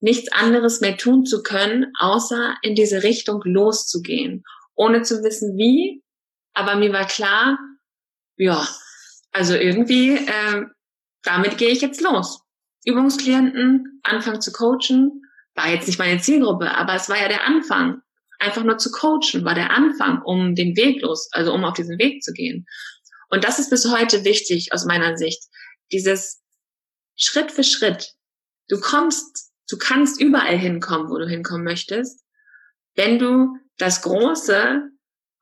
nichts 0.00 0.32
anderes 0.32 0.80
mehr 0.80 0.96
tun 0.96 1.24
zu 1.24 1.42
können, 1.42 1.92
außer 1.98 2.56
in 2.62 2.74
diese 2.74 3.02
Richtung 3.02 3.40
loszugehen, 3.44 4.42
ohne 4.74 5.02
zu 5.02 5.22
wissen 5.22 5.56
wie. 5.56 6.02
Aber 6.52 6.76
mir 6.76 6.92
war 6.92 7.06
klar, 7.06 7.58
ja, 8.36 8.66
also 9.32 9.54
irgendwie, 9.54 10.16
äh, 10.16 10.64
damit 11.22 11.58
gehe 11.58 11.68
ich 11.68 11.80
jetzt 11.80 12.00
los. 12.00 12.40
Übungsklienten, 12.84 14.00
anfangen 14.02 14.40
zu 14.40 14.52
coachen, 14.52 15.22
war 15.54 15.68
jetzt 15.68 15.86
nicht 15.86 15.98
meine 15.98 16.20
Zielgruppe, 16.20 16.74
aber 16.74 16.94
es 16.94 17.08
war 17.08 17.20
ja 17.20 17.28
der 17.28 17.46
Anfang. 17.46 18.00
Einfach 18.38 18.64
nur 18.64 18.78
zu 18.78 18.90
coachen 18.90 19.44
war 19.44 19.54
der 19.54 19.70
Anfang, 19.70 20.22
um 20.22 20.54
den 20.54 20.74
Weg 20.76 21.02
los, 21.02 21.28
also 21.32 21.52
um 21.52 21.64
auf 21.64 21.74
diesen 21.74 21.98
Weg 21.98 22.22
zu 22.22 22.32
gehen. 22.32 22.66
Und 23.30 23.44
das 23.44 23.58
ist 23.58 23.70
bis 23.70 23.90
heute 23.90 24.24
wichtig 24.24 24.72
aus 24.72 24.84
meiner 24.84 25.16
Sicht. 25.16 25.42
Dieses 25.92 26.42
Schritt 27.16 27.52
für 27.52 27.64
Schritt. 27.64 28.14
Du 28.68 28.80
kommst, 28.80 29.52
du 29.68 29.78
kannst 29.78 30.20
überall 30.20 30.58
hinkommen, 30.58 31.10
wo 31.10 31.18
du 31.18 31.26
hinkommen 31.26 31.64
möchtest, 31.64 32.24
wenn 32.94 33.18
du 33.18 33.56
das 33.78 34.02
Große 34.02 34.82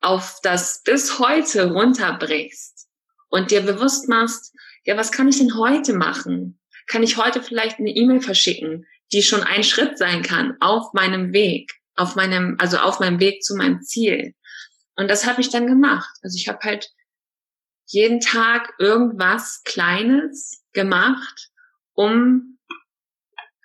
auf 0.01 0.39
das 0.43 0.81
bis 0.83 1.19
heute 1.19 1.71
runterbrichst 1.71 2.87
und 3.29 3.51
dir 3.51 3.61
bewusst 3.61 4.07
machst, 4.07 4.53
ja, 4.85 4.95
was 4.95 5.11
kann 5.11 5.27
ich 5.27 5.37
denn 5.37 5.55
heute 5.55 5.93
machen? 5.93 6.59
Kann 6.87 7.03
ich 7.03 7.17
heute 7.17 7.41
vielleicht 7.41 7.79
eine 7.79 7.91
E-Mail 7.91 8.21
verschicken, 8.21 8.85
die 9.11 9.21
schon 9.21 9.43
ein 9.43 9.63
Schritt 9.63 9.97
sein 9.97 10.21
kann 10.21 10.55
auf 10.59 10.93
meinem 10.93 11.33
Weg, 11.33 11.73
auf 11.95 12.15
meinem, 12.15 12.55
also 12.59 12.77
auf 12.77 12.99
meinem 12.99 13.19
Weg 13.19 13.43
zu 13.43 13.55
meinem 13.55 13.81
Ziel? 13.81 14.33
Und 14.95 15.09
das 15.09 15.25
habe 15.25 15.41
ich 15.41 15.49
dann 15.49 15.67
gemacht. 15.67 16.17
Also 16.23 16.35
ich 16.37 16.47
habe 16.47 16.59
halt 16.63 16.89
jeden 17.91 18.19
Tag 18.19 18.73
irgendwas 18.77 19.63
Kleines 19.63 20.63
gemacht, 20.73 21.49
um, 21.93 22.57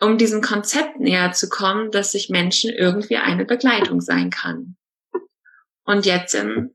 um 0.00 0.18
diesem 0.18 0.40
Konzept 0.40 0.98
näher 0.98 1.32
zu 1.32 1.48
kommen, 1.48 1.90
dass 1.90 2.12
sich 2.12 2.30
Menschen 2.30 2.70
irgendwie 2.70 3.16
eine 3.16 3.44
Begleitung 3.44 4.00
sein 4.00 4.30
kann. 4.30 4.76
Und 5.84 6.06
jetzt, 6.06 6.34
ähm, 6.34 6.74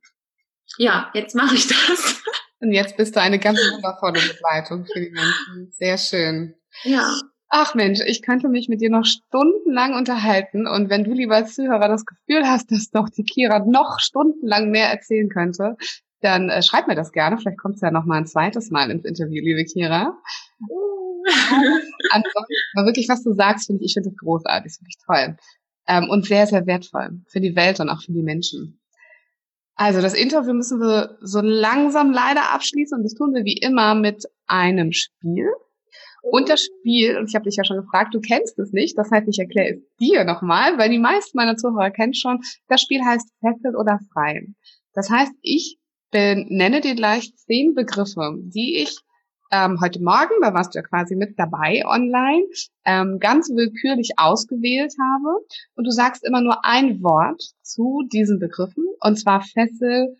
ja, 0.78 1.10
jetzt 1.14 1.36
mache 1.36 1.56
ich 1.56 1.68
das. 1.68 2.22
Und 2.62 2.74
jetzt 2.74 2.98
bist 2.98 3.16
du 3.16 3.22
eine 3.22 3.40
ganz 3.40 3.58
wundervolle 3.58 4.20
Begleitung 4.20 4.86
für 4.86 5.00
die 5.00 5.12
Menschen. 5.12 5.72
Sehr 5.72 5.98
schön. 5.98 6.56
Ja. 6.84 7.18
Ach 7.48 7.74
Mensch, 7.74 8.00
ich 8.06 8.22
könnte 8.22 8.48
mich 8.48 8.68
mit 8.68 8.82
dir 8.82 8.92
noch 8.92 9.06
stundenlang 9.06 9.96
unterhalten 9.96 10.68
und 10.68 10.90
wenn 10.90 11.04
du 11.04 11.14
lieber 11.14 11.46
Zuhörer 11.46 11.88
das 11.88 12.06
Gefühl 12.06 12.46
hast, 12.46 12.72
dass 12.72 12.92
doch 12.92 13.10
die 13.10 13.24
Kira 13.24 13.60
noch 13.60 14.00
stundenlang 14.00 14.70
mehr 14.70 14.90
erzählen 14.90 15.30
könnte, 15.30 15.76
dann 16.22 16.50
äh, 16.50 16.62
schreib 16.62 16.88
mir 16.88 16.96
das 16.96 17.12
gerne. 17.12 17.38
Vielleicht 17.38 17.60
kommt 17.60 17.76
es 17.76 17.82
ja 17.82 17.92
noch 17.92 18.06
mal 18.06 18.18
ein 18.18 18.28
zweites 18.28 18.72
Mal 18.72 18.92
ins 18.92 19.06
Interview, 19.06 19.44
liebe 19.44 19.64
Kira. 19.66 20.18
Aber 22.22 22.86
wirklich, 22.86 23.08
was 23.10 23.24
du 23.24 23.34
sagst, 23.34 23.68
finde 23.68 23.84
ich, 23.84 23.90
ich 23.90 23.94
finde 23.94 24.10
das 24.10 24.18
großartig, 24.18 24.74
finde 24.74 24.90
ich 24.90 24.98
toll. 25.06 25.38
Ähm, 25.88 26.10
und 26.10 26.26
sehr, 26.26 26.48
sehr 26.48 26.66
wertvoll 26.66 27.22
für 27.28 27.40
die 27.40 27.56
Welt 27.56 27.80
und 27.80 27.90
auch 27.90 28.02
für 28.02 28.12
die 28.12 28.24
Menschen. 28.24 28.80
Also 29.76 30.02
das 30.02 30.14
Interview 30.14 30.54
müssen 30.54 30.80
wir 30.80 31.18
so 31.22 31.40
langsam 31.42 32.12
leider 32.12 32.54
abschließen 32.54 32.98
und 32.98 33.04
das 33.04 33.14
tun 33.14 33.34
wir 33.34 33.46
wie 33.46 33.58
immer 33.58 33.96
mit 33.96 34.26
einem 34.46 34.92
Spiel. 34.92 35.48
Und 36.22 36.50
das 36.50 36.66
Spiel, 36.66 37.18
und 37.18 37.30
ich 37.30 37.36
habe 37.36 37.46
dich 37.46 37.56
ja 37.56 37.64
schon 37.64 37.78
gefragt, 37.78 38.14
du 38.14 38.20
kennst 38.20 38.60
es 38.60 38.74
nicht, 38.74 38.98
das 38.98 39.10
heißt, 39.10 39.28
ich 39.30 39.40
erkläre 39.40 39.76
es 39.76 39.82
dir 40.00 40.26
nochmal, 40.26 40.78
weil 40.78 40.90
die 40.90 41.00
meisten 41.00 41.38
meiner 41.38 41.56
Zuhörer 41.56 41.92
kennen 41.92 42.14
schon, 42.14 42.42
das 42.68 42.82
Spiel 42.82 43.02
heißt 43.04 43.30
Fessel 43.40 43.78
oder 43.78 44.00
Frei. 44.12 44.48
Das 44.94 45.10
heißt, 45.10 45.32
ich 45.42 45.79
nenne 46.12 46.82
dir 46.82 46.96
gleich 46.96 47.36
zehn 47.36 47.74
Begriffe, 47.74 48.36
die 48.38 48.78
ich 48.78 48.98
ähm, 49.52 49.80
heute 49.82 50.02
Morgen, 50.02 50.42
da 50.42 50.54
warst 50.54 50.76
du 50.76 50.80
ja 50.80 50.84
quasi 50.84 51.16
mit 51.16 51.40
dabei 51.40 51.84
online, 51.86 52.46
ähm, 52.86 53.20
ganz 53.20 53.50
willkürlich 53.50 54.12
ausgewählt 54.18 54.94
habe. 55.02 55.44
Und 55.76 55.86
du 55.86 55.92
sagst 55.92 56.24
immer 56.24 56.42
nur 56.42 56.64
ein 56.66 57.02
Wort 57.02 57.42
zu 57.64 58.04
diesen 58.12 58.40
Begriffen, 58.40 58.86
und 59.00 59.18
zwar 59.18 59.42
Fessel 59.42 60.16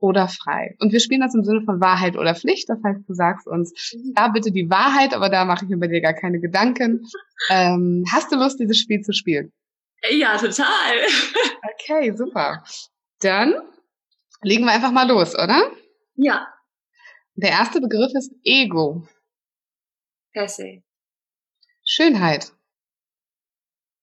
oder 0.00 0.28
frei. 0.28 0.76
Und 0.80 0.92
wir 0.92 1.00
spielen 1.00 1.22
das 1.22 1.34
im 1.34 1.44
Sinne 1.44 1.62
von 1.62 1.80
Wahrheit 1.80 2.16
oder 2.16 2.34
Pflicht. 2.34 2.68
Das 2.68 2.78
heißt, 2.84 3.08
du 3.08 3.14
sagst 3.14 3.46
uns, 3.46 3.72
ja, 4.16 4.28
bitte 4.28 4.50
die 4.50 4.68
Wahrheit, 4.68 5.14
aber 5.14 5.30
da 5.30 5.46
mache 5.46 5.64
ich 5.64 5.70
mir 5.70 5.78
bei 5.78 5.88
dir 5.88 6.02
gar 6.02 6.12
keine 6.12 6.40
Gedanken. 6.40 7.06
Ähm, 7.48 8.04
hast 8.12 8.30
du 8.30 8.36
Lust, 8.36 8.60
dieses 8.60 8.78
Spiel 8.78 9.00
zu 9.00 9.14
spielen? 9.14 9.50
Ja, 10.10 10.36
total. 10.36 10.66
Okay, 11.72 12.14
super. 12.14 12.62
Dann 13.20 13.54
Legen 14.44 14.66
wir 14.66 14.72
einfach 14.72 14.92
mal 14.92 15.08
los, 15.08 15.34
oder? 15.34 15.72
Ja. 16.16 16.46
Der 17.34 17.50
erste 17.50 17.80
Begriff 17.80 18.12
ist 18.14 18.30
Ego. 18.44 19.08
Fessel. 20.34 20.84
Schönheit. 21.82 22.52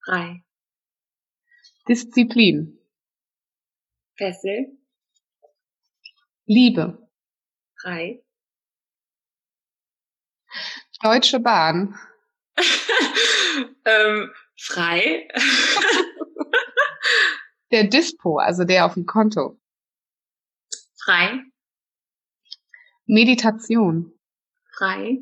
Frei. 0.04 0.44
Disziplin. 1.88 2.80
Fessel. 4.18 4.80
Liebe. 6.46 7.08
Frei. 7.80 8.24
Deutsche 11.04 11.40
Bahn. 11.40 11.96
ähm, 13.86 14.32
frei. 14.58 15.28
der 17.72 17.84
Dispo, 17.86 18.40
also 18.40 18.64
der 18.64 18.88
auf 18.88 18.96
dem 18.96 19.06
Konto. 19.06 19.61
Frei. 21.04 21.44
Meditation. 23.06 24.14
Frei. 24.78 25.18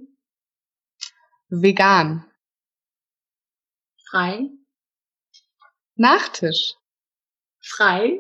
Vegan. 1.50 2.26
Frei. 4.10 4.50
Nachtisch. 5.96 6.74
Frei. 7.62 8.20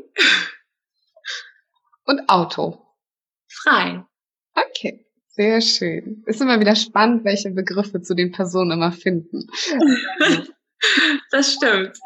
Und 2.05 2.29
Auto. 2.29 2.95
Frei. 3.47 4.05
Okay, 4.53 5.05
sehr 5.27 5.59
schön. 5.61 6.23
Ist 6.27 6.41
immer 6.41 6.59
wieder 6.61 6.75
spannend, 6.75 7.25
welche 7.25 7.51
Begriffe 7.51 8.01
zu 8.01 8.15
den 8.15 8.31
Personen 8.31 8.71
immer 8.71 8.93
finden. 8.93 9.47
das 11.31 11.53
stimmt. 11.53 11.97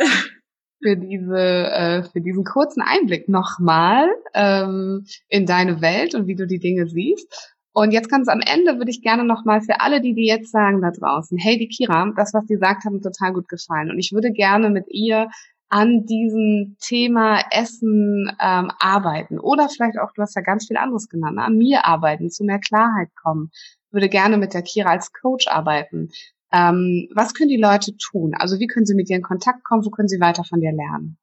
Für 0.83 0.97
diese, 0.97 1.37
äh, 1.37 2.03
für 2.03 2.19
diesen 2.19 2.43
kurzen 2.43 2.81
Einblick 2.81 3.29
nochmal 3.29 4.09
ähm, 4.33 5.05
in 5.29 5.45
deine 5.45 5.81
Welt 5.81 6.13
und 6.13 6.27
wie 6.27 6.35
du 6.35 6.45
die 6.45 6.59
Dinge 6.59 6.87
siehst. 6.87 7.53
Und 7.71 7.91
jetzt 7.91 8.09
ganz 8.09 8.27
am 8.27 8.41
Ende 8.41 8.77
würde 8.77 8.91
ich 8.91 9.01
gerne 9.01 9.23
nochmal 9.23 9.61
für 9.61 9.79
alle, 9.79 10.01
die 10.01 10.13
die 10.13 10.27
jetzt 10.27 10.51
sagen 10.51 10.81
da 10.81 10.91
draußen, 10.91 11.37
hey, 11.37 11.57
die 11.57 11.69
Kira, 11.69 12.11
das, 12.15 12.33
was 12.33 12.45
die 12.45 12.57
sagt, 12.57 12.85
hat 12.85 12.91
mir 12.91 13.01
total 13.01 13.33
gut 13.33 13.47
gefallen. 13.47 13.89
Und 13.89 13.97
ich 13.97 14.11
würde 14.11 14.31
gerne 14.31 14.69
mit 14.69 14.85
ihr 14.89 15.29
an 15.69 16.05
diesem 16.05 16.77
Thema 16.79 17.39
Essen 17.49 18.31
ähm, 18.39 18.71
arbeiten 18.77 19.39
oder 19.39 19.69
vielleicht 19.69 19.97
auch, 19.97 20.11
du 20.13 20.21
hast 20.21 20.35
ja 20.35 20.43
ganz 20.43 20.67
viel 20.67 20.77
anderes 20.77 21.09
genannt, 21.09 21.37
ne, 21.37 21.43
an 21.45 21.57
mir 21.57 21.85
arbeiten, 21.85 22.29
zu 22.29 22.43
mehr 22.43 22.59
Klarheit 22.59 23.09
kommen. 23.15 23.49
Würde 23.89 24.07
gerne 24.07 24.37
mit 24.37 24.53
der 24.53 24.61
Kira 24.61 24.91
als 24.91 25.11
Coach 25.11 25.47
arbeiten. 25.47 26.11
Ähm, 26.53 27.09
was 27.13 27.33
können 27.33 27.49
die 27.49 27.57
Leute 27.57 27.97
tun? 27.97 28.33
Also 28.37 28.59
wie 28.59 28.67
können 28.67 28.85
sie 28.85 28.93
mit 28.93 29.09
dir 29.09 29.17
in 29.17 29.23
Kontakt 29.23 29.63
kommen? 29.63 29.83
Wo 29.85 29.89
können 29.89 30.07
sie 30.07 30.19
weiter 30.19 30.43
von 30.43 30.61
dir 30.61 30.71
lernen? 30.71 31.17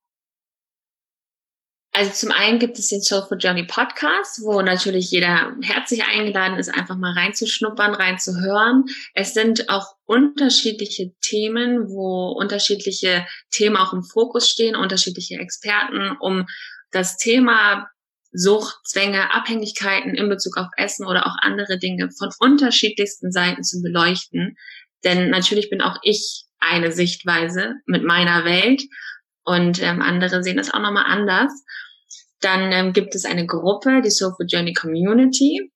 Also 1.93 2.13
zum 2.13 2.31
einen 2.31 2.59
gibt 2.59 2.79
es 2.79 2.89
den 2.89 3.03
Soulful 3.03 3.39
Journey 3.39 3.65
Podcast, 3.65 4.43
wo 4.43 4.63
natürlich 4.63 5.11
jeder 5.11 5.57
herzlich 5.61 6.05
eingeladen 6.05 6.57
ist, 6.57 6.69
einfach 6.69 6.97
mal 6.97 7.13
reinzuschnuppern, 7.13 7.95
reinzuhören. 7.95 8.85
Es 9.13 9.35
sind 9.35 9.69
auch 9.69 9.97
unterschiedliche 10.05 11.13
Themen, 11.21 11.89
wo 11.91 12.31
unterschiedliche 12.31 13.27
Themen 13.51 13.77
auch 13.77 13.93
im 13.93 14.05
Fokus 14.05 14.49
stehen, 14.49 14.77
unterschiedliche 14.77 15.35
Experten, 15.37 16.17
um 16.21 16.47
das 16.93 17.17
Thema 17.17 17.89
Sucht, 18.33 18.79
Zwänge, 18.85 19.35
Abhängigkeiten 19.35 20.15
in 20.15 20.29
Bezug 20.29 20.57
auf 20.57 20.69
Essen 20.77 21.07
oder 21.07 21.27
auch 21.27 21.37
andere 21.41 21.79
Dinge 21.79 22.11
von 22.13 22.31
unterschiedlichsten 22.39 23.33
Seiten 23.33 23.65
zu 23.65 23.83
beleuchten. 23.83 24.57
Denn 25.05 25.31
natürlich 25.31 25.71
bin 25.71 25.81
auch 25.81 25.99
ich 26.03 26.45
eine 26.59 26.93
Sichtweise 26.93 27.75
mit 27.87 28.05
meiner 28.05 28.45
Welt 28.45 28.83
und 29.45 29.83
ähm, 29.83 30.03
andere 30.03 30.43
sehen 30.43 30.59
das 30.59 30.73
auch 30.73 30.81
nochmal 30.81 31.07
anders. 31.07 31.53
Dann 32.41 32.73
ähm, 32.73 32.93
gibt 32.93 33.15
es 33.15 33.25
eine 33.25 33.47
Gruppe, 33.47 34.03
die 34.03 34.11
Soulful 34.11 34.47
Journey 34.49 34.73
Community, 34.75 35.71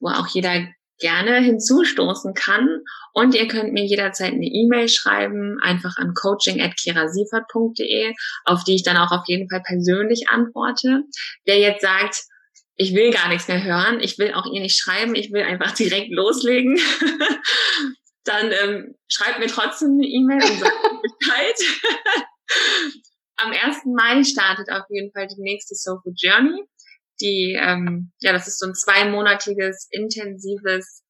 wo 0.00 0.08
auch 0.08 0.26
jeder 0.28 0.66
gerne 0.98 1.40
hinzustoßen 1.40 2.34
kann. 2.34 2.68
Und 3.12 3.34
ihr 3.34 3.48
könnt 3.48 3.72
mir 3.72 3.84
jederzeit 3.84 4.32
eine 4.32 4.46
E-Mail 4.46 4.88
schreiben, 4.88 5.58
einfach 5.62 5.96
an 5.96 6.14
coaching.kirasiefert.de, 6.14 8.12
auf 8.44 8.62
die 8.64 8.76
ich 8.76 8.84
dann 8.84 8.96
auch 8.96 9.10
auf 9.10 9.24
jeden 9.26 9.48
Fall 9.48 9.62
persönlich 9.62 10.28
antworte. 10.28 11.02
Wer 11.44 11.58
jetzt 11.58 11.82
sagt, 11.82 12.22
ich 12.76 12.94
will 12.94 13.10
gar 13.12 13.28
nichts 13.28 13.48
mehr 13.48 13.62
hören, 13.62 14.00
ich 14.00 14.18
will 14.18 14.32
auch 14.32 14.46
ihr 14.46 14.60
nicht 14.60 14.78
schreiben, 14.78 15.14
ich 15.14 15.32
will 15.32 15.42
einfach 15.42 15.72
direkt 15.76 16.10
loslegen, 16.12 16.78
dann 18.24 18.52
ähm, 18.52 18.94
schreibt 19.08 19.38
mir 19.38 19.46
trotzdem 19.46 19.92
eine 19.92 20.06
E-Mail 20.06 20.42
und 20.42 20.58
sagt 20.58 20.76
Bescheid. 21.18 21.56
am 23.42 23.52
1. 23.52 23.84
Mai 23.86 24.22
startet 24.24 24.70
auf 24.70 24.84
jeden 24.88 25.12
Fall 25.12 25.26
die 25.26 25.40
nächste 25.40 25.74
Soulful 25.74 26.12
Journey. 26.16 26.64
Die, 27.20 27.58
ähm, 27.60 28.12
ja, 28.20 28.32
das 28.32 28.46
ist 28.46 28.58
so 28.58 28.66
ein 28.66 28.74
zweimonatiges, 28.74 29.88
intensives 29.90 31.04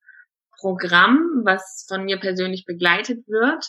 Programm, 0.59 1.43
was 1.45 1.87
von 1.89 2.05
mir 2.05 2.19
persönlich 2.19 2.65
begleitet 2.67 3.27
wird, 3.27 3.65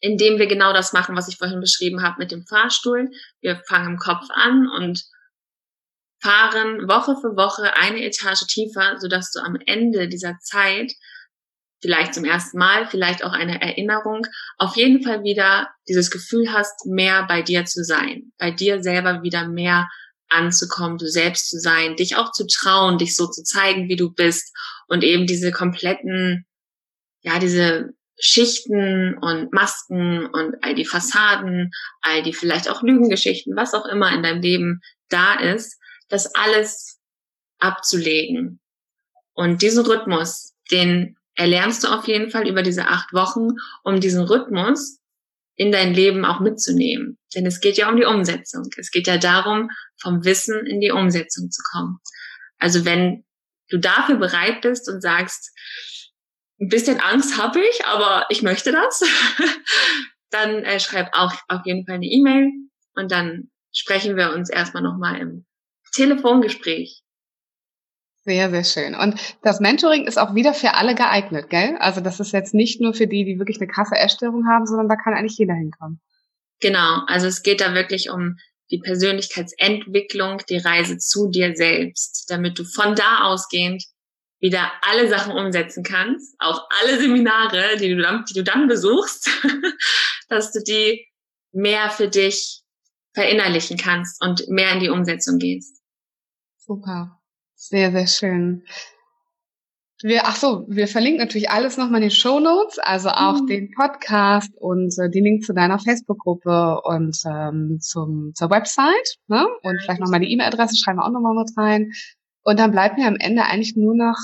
in 0.00 0.18
dem 0.18 0.38
wir 0.38 0.46
genau 0.46 0.72
das 0.72 0.92
machen, 0.92 1.16
was 1.16 1.28
ich 1.28 1.38
vorhin 1.38 1.60
beschrieben 1.60 2.02
habe 2.02 2.16
mit 2.18 2.30
dem 2.30 2.44
Fahrstuhl. 2.46 3.10
Wir 3.40 3.62
fangen 3.68 3.94
im 3.94 3.98
Kopf 3.98 4.26
an 4.30 4.68
und 4.68 5.04
fahren 6.20 6.88
Woche 6.88 7.16
für 7.20 7.36
Woche 7.36 7.74
eine 7.76 8.04
Etage 8.04 8.46
tiefer, 8.46 8.98
sodass 8.98 9.30
du 9.30 9.40
am 9.40 9.56
Ende 9.66 10.08
dieser 10.08 10.38
Zeit 10.40 10.92
vielleicht 11.84 12.14
zum 12.14 12.24
ersten 12.24 12.56
Mal, 12.56 12.86
vielleicht 12.86 13.22
auch 13.24 13.32
eine 13.32 13.60
Erinnerung, 13.60 14.26
auf 14.56 14.74
jeden 14.74 15.02
Fall 15.02 15.22
wieder 15.22 15.68
dieses 15.86 16.10
Gefühl 16.10 16.50
hast, 16.50 16.86
mehr 16.86 17.26
bei 17.28 17.42
dir 17.42 17.66
zu 17.66 17.84
sein, 17.84 18.32
bei 18.38 18.50
dir 18.50 18.82
selber 18.82 19.22
wieder 19.22 19.46
mehr 19.46 19.90
anzukommen, 20.30 20.96
du 20.96 21.06
selbst 21.06 21.50
zu 21.50 21.60
sein, 21.60 21.96
dich 21.96 22.16
auch 22.16 22.32
zu 22.32 22.46
trauen, 22.46 22.96
dich 22.96 23.14
so 23.14 23.26
zu 23.26 23.42
zeigen, 23.44 23.90
wie 23.90 23.96
du 23.96 24.10
bist 24.10 24.56
und 24.88 25.04
eben 25.04 25.26
diese 25.26 25.52
kompletten, 25.52 26.46
ja, 27.20 27.38
diese 27.38 27.90
Schichten 28.18 29.18
und 29.18 29.52
Masken 29.52 30.24
und 30.24 30.56
all 30.62 30.74
die 30.74 30.86
Fassaden, 30.86 31.70
all 32.00 32.22
die 32.22 32.32
vielleicht 32.32 32.70
auch 32.70 32.82
Lügengeschichten, 32.82 33.56
was 33.56 33.74
auch 33.74 33.84
immer 33.84 34.10
in 34.14 34.22
deinem 34.22 34.40
Leben 34.40 34.80
da 35.10 35.34
ist, 35.34 35.78
das 36.08 36.34
alles 36.34 36.98
abzulegen. 37.58 38.58
Und 39.34 39.60
diesen 39.60 39.84
Rhythmus, 39.84 40.54
den 40.70 41.18
erlernst 41.36 41.84
du 41.84 41.88
auf 41.88 42.06
jeden 42.06 42.30
Fall 42.30 42.48
über 42.48 42.62
diese 42.62 42.88
acht 42.88 43.12
Wochen, 43.12 43.48
um 43.82 44.00
diesen 44.00 44.22
Rhythmus 44.22 45.00
in 45.56 45.72
dein 45.72 45.94
Leben 45.94 46.24
auch 46.24 46.40
mitzunehmen. 46.40 47.18
Denn 47.34 47.46
es 47.46 47.60
geht 47.60 47.76
ja 47.76 47.88
um 47.88 47.96
die 47.96 48.04
Umsetzung. 48.04 48.68
Es 48.76 48.90
geht 48.90 49.06
ja 49.06 49.18
darum, 49.18 49.70
vom 50.00 50.24
Wissen 50.24 50.66
in 50.66 50.80
die 50.80 50.90
Umsetzung 50.90 51.50
zu 51.50 51.62
kommen. 51.72 51.98
Also 52.58 52.84
wenn 52.84 53.24
du 53.68 53.78
dafür 53.78 54.16
bereit 54.16 54.62
bist 54.62 54.88
und 54.88 55.00
sagst, 55.00 55.52
ein 56.60 56.68
bisschen 56.68 57.00
Angst 57.00 57.38
habe 57.38 57.60
ich, 57.60 57.84
aber 57.84 58.26
ich 58.30 58.42
möchte 58.42 58.72
das, 58.72 59.02
dann 60.30 60.62
äh, 60.64 60.80
schreib 60.80 61.10
auch 61.12 61.32
auf 61.48 61.60
jeden 61.64 61.84
Fall 61.86 61.96
eine 61.96 62.06
E-Mail 62.06 62.50
und 62.94 63.10
dann 63.10 63.50
sprechen 63.72 64.16
wir 64.16 64.32
uns 64.32 64.50
erstmal 64.50 64.82
nochmal 64.82 65.20
im 65.20 65.46
Telefongespräch. 65.92 67.03
Sehr, 68.26 68.50
sehr 68.50 68.64
schön. 68.64 68.94
Und 68.94 69.20
das 69.42 69.60
Mentoring 69.60 70.06
ist 70.06 70.18
auch 70.18 70.34
wieder 70.34 70.54
für 70.54 70.74
alle 70.74 70.94
geeignet, 70.94 71.50
gell? 71.50 71.76
Also 71.78 72.00
das 72.00 72.20
ist 72.20 72.32
jetzt 72.32 72.54
nicht 72.54 72.80
nur 72.80 72.94
für 72.94 73.06
die, 73.06 73.24
die 73.24 73.38
wirklich 73.38 73.60
eine 73.60 73.70
krasse 73.70 73.96
Essstörung 73.96 74.46
haben, 74.48 74.66
sondern 74.66 74.88
da 74.88 74.96
kann 74.96 75.12
eigentlich 75.12 75.36
jeder 75.36 75.54
hinkommen. 75.54 76.00
Genau. 76.60 77.02
Also 77.06 77.26
es 77.26 77.42
geht 77.42 77.60
da 77.60 77.74
wirklich 77.74 78.08
um 78.08 78.36
die 78.70 78.78
Persönlichkeitsentwicklung, 78.78 80.38
die 80.48 80.56
Reise 80.56 80.96
zu 80.96 81.28
dir 81.28 81.54
selbst, 81.54 82.24
damit 82.30 82.58
du 82.58 82.64
von 82.64 82.94
da 82.94 83.24
ausgehend 83.24 83.84
wieder 84.40 84.72
alle 84.80 85.08
Sachen 85.08 85.32
umsetzen 85.32 85.82
kannst, 85.82 86.34
auch 86.38 86.66
alle 86.80 86.98
Seminare, 86.98 87.76
die 87.78 87.94
du 87.94 88.00
dann, 88.00 88.24
die 88.24 88.34
du 88.34 88.42
dann 88.42 88.68
besuchst, 88.68 89.30
dass 90.28 90.50
du 90.52 90.62
die 90.62 91.06
mehr 91.52 91.90
für 91.90 92.08
dich 92.08 92.62
verinnerlichen 93.12 93.76
kannst 93.76 94.22
und 94.22 94.48
mehr 94.48 94.72
in 94.72 94.80
die 94.80 94.88
Umsetzung 94.88 95.38
gehst. 95.38 95.82
Super. 96.56 97.20
Sehr, 97.54 97.92
sehr 97.92 98.06
schön. 98.06 98.64
Wir, 100.02 100.22
ach 100.24 100.36
so, 100.36 100.66
wir 100.68 100.86
verlinken 100.86 101.20
natürlich 101.20 101.50
alles 101.50 101.78
nochmal 101.78 102.02
in 102.02 102.08
den 102.08 102.10
Show 102.10 102.40
Notes, 102.40 102.78
also 102.78 103.08
auch 103.08 103.40
mhm. 103.40 103.46
den 103.46 103.70
Podcast 103.70 104.50
und 104.58 104.92
äh, 104.98 105.08
die 105.08 105.20
Link 105.20 105.44
zu 105.44 105.54
deiner 105.54 105.78
Facebook-Gruppe 105.78 106.80
und 106.82 107.16
ähm, 107.26 107.78
zum, 107.80 108.32
zur 108.34 108.50
Website. 108.50 109.16
Ne? 109.28 109.46
Und 109.62 109.80
vielleicht 109.80 110.00
nochmal 110.00 110.20
die 110.20 110.30
E-Mail-Adresse 110.32 110.76
schreiben 110.76 110.98
wir 110.98 111.06
auch 111.06 111.10
nochmal 111.10 111.34
mit 111.34 111.56
rein. 111.56 111.92
Und 112.42 112.58
dann 112.58 112.72
bleibt 112.72 112.98
mir 112.98 113.06
am 113.06 113.16
Ende 113.16 113.44
eigentlich 113.44 113.76
nur 113.76 113.94
noch 113.96 114.18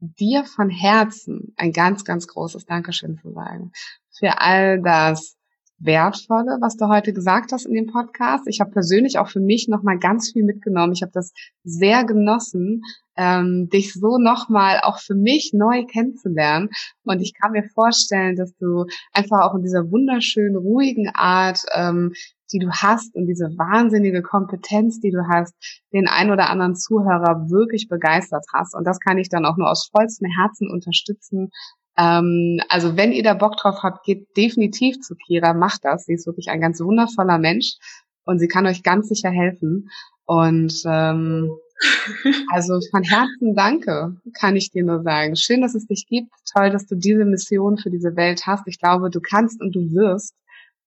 dir 0.00 0.44
von 0.44 0.70
Herzen 0.70 1.52
ein 1.56 1.72
ganz, 1.72 2.04
ganz 2.04 2.26
großes 2.26 2.64
Dankeschön 2.64 3.18
zu 3.20 3.32
sagen. 3.32 3.72
Für 4.18 4.40
all 4.40 4.80
das, 4.80 5.35
Wertvolle, 5.78 6.58
was 6.60 6.76
du 6.76 6.88
heute 6.88 7.12
gesagt 7.12 7.52
hast 7.52 7.66
in 7.66 7.74
dem 7.74 7.86
Podcast. 7.86 8.46
Ich 8.46 8.60
habe 8.60 8.70
persönlich 8.70 9.18
auch 9.18 9.28
für 9.28 9.40
mich 9.40 9.68
nochmal 9.68 9.98
ganz 9.98 10.32
viel 10.32 10.42
mitgenommen. 10.42 10.92
Ich 10.94 11.02
habe 11.02 11.12
das 11.12 11.32
sehr 11.64 12.04
genossen, 12.04 12.82
ähm, 13.16 13.68
dich 13.70 13.92
so 13.92 14.18
nochmal 14.18 14.80
auch 14.82 14.98
für 14.98 15.14
mich 15.14 15.52
neu 15.52 15.84
kennenzulernen. 15.84 16.70
Und 17.04 17.20
ich 17.20 17.34
kann 17.34 17.52
mir 17.52 17.64
vorstellen, 17.74 18.36
dass 18.36 18.56
du 18.56 18.86
einfach 19.12 19.40
auch 19.40 19.54
in 19.54 19.62
dieser 19.62 19.90
wunderschönen, 19.90 20.56
ruhigen 20.56 21.10
Art, 21.14 21.60
ähm, 21.74 22.12
die 22.52 22.58
du 22.58 22.70
hast 22.70 23.14
und 23.14 23.26
diese 23.26 23.46
wahnsinnige 23.58 24.22
Kompetenz, 24.22 25.00
die 25.00 25.10
du 25.10 25.28
hast, 25.28 25.54
den 25.92 26.06
ein 26.08 26.30
oder 26.30 26.48
anderen 26.48 26.76
Zuhörer 26.76 27.50
wirklich 27.50 27.88
begeistert 27.88 28.46
hast. 28.54 28.74
Und 28.74 28.84
das 28.86 29.00
kann 29.00 29.18
ich 29.18 29.28
dann 29.28 29.44
auch 29.44 29.56
nur 29.56 29.70
aus 29.70 29.88
vollstem 29.92 30.30
Herzen 30.30 30.70
unterstützen 30.70 31.50
Ähm, 31.98 32.60
also 32.68 32.96
wenn 32.96 33.12
ihr 33.12 33.22
da 33.22 33.34
Bock 33.34 33.56
drauf 33.56 33.82
habt, 33.82 34.04
geht 34.04 34.36
definitiv 34.36 35.00
zu 35.00 35.14
Kira, 35.14 35.54
macht 35.54 35.84
das. 35.84 36.04
Sie 36.04 36.14
ist 36.14 36.26
wirklich 36.26 36.48
ein 36.48 36.60
ganz 36.60 36.80
wundervoller 36.80 37.38
Mensch 37.38 37.76
und 38.24 38.38
sie 38.38 38.48
kann 38.48 38.66
euch 38.66 38.82
ganz 38.82 39.08
sicher 39.08 39.30
helfen. 39.30 39.90
Und 40.24 40.82
ähm, 40.86 41.50
also 42.52 42.80
von 42.90 43.02
Herzen 43.02 43.54
danke, 43.54 44.16
kann 44.38 44.56
ich 44.56 44.70
dir 44.70 44.84
nur 44.84 45.02
sagen. 45.02 45.36
Schön, 45.36 45.60
dass 45.60 45.74
es 45.74 45.86
dich 45.86 46.06
gibt. 46.08 46.30
Toll, 46.52 46.70
dass 46.70 46.86
du 46.86 46.96
diese 46.96 47.24
Mission 47.24 47.78
für 47.78 47.90
diese 47.90 48.16
Welt 48.16 48.46
hast. 48.46 48.66
Ich 48.66 48.78
glaube, 48.78 49.10
du 49.10 49.20
kannst 49.20 49.60
und 49.60 49.74
du 49.74 49.92
wirst 49.92 50.34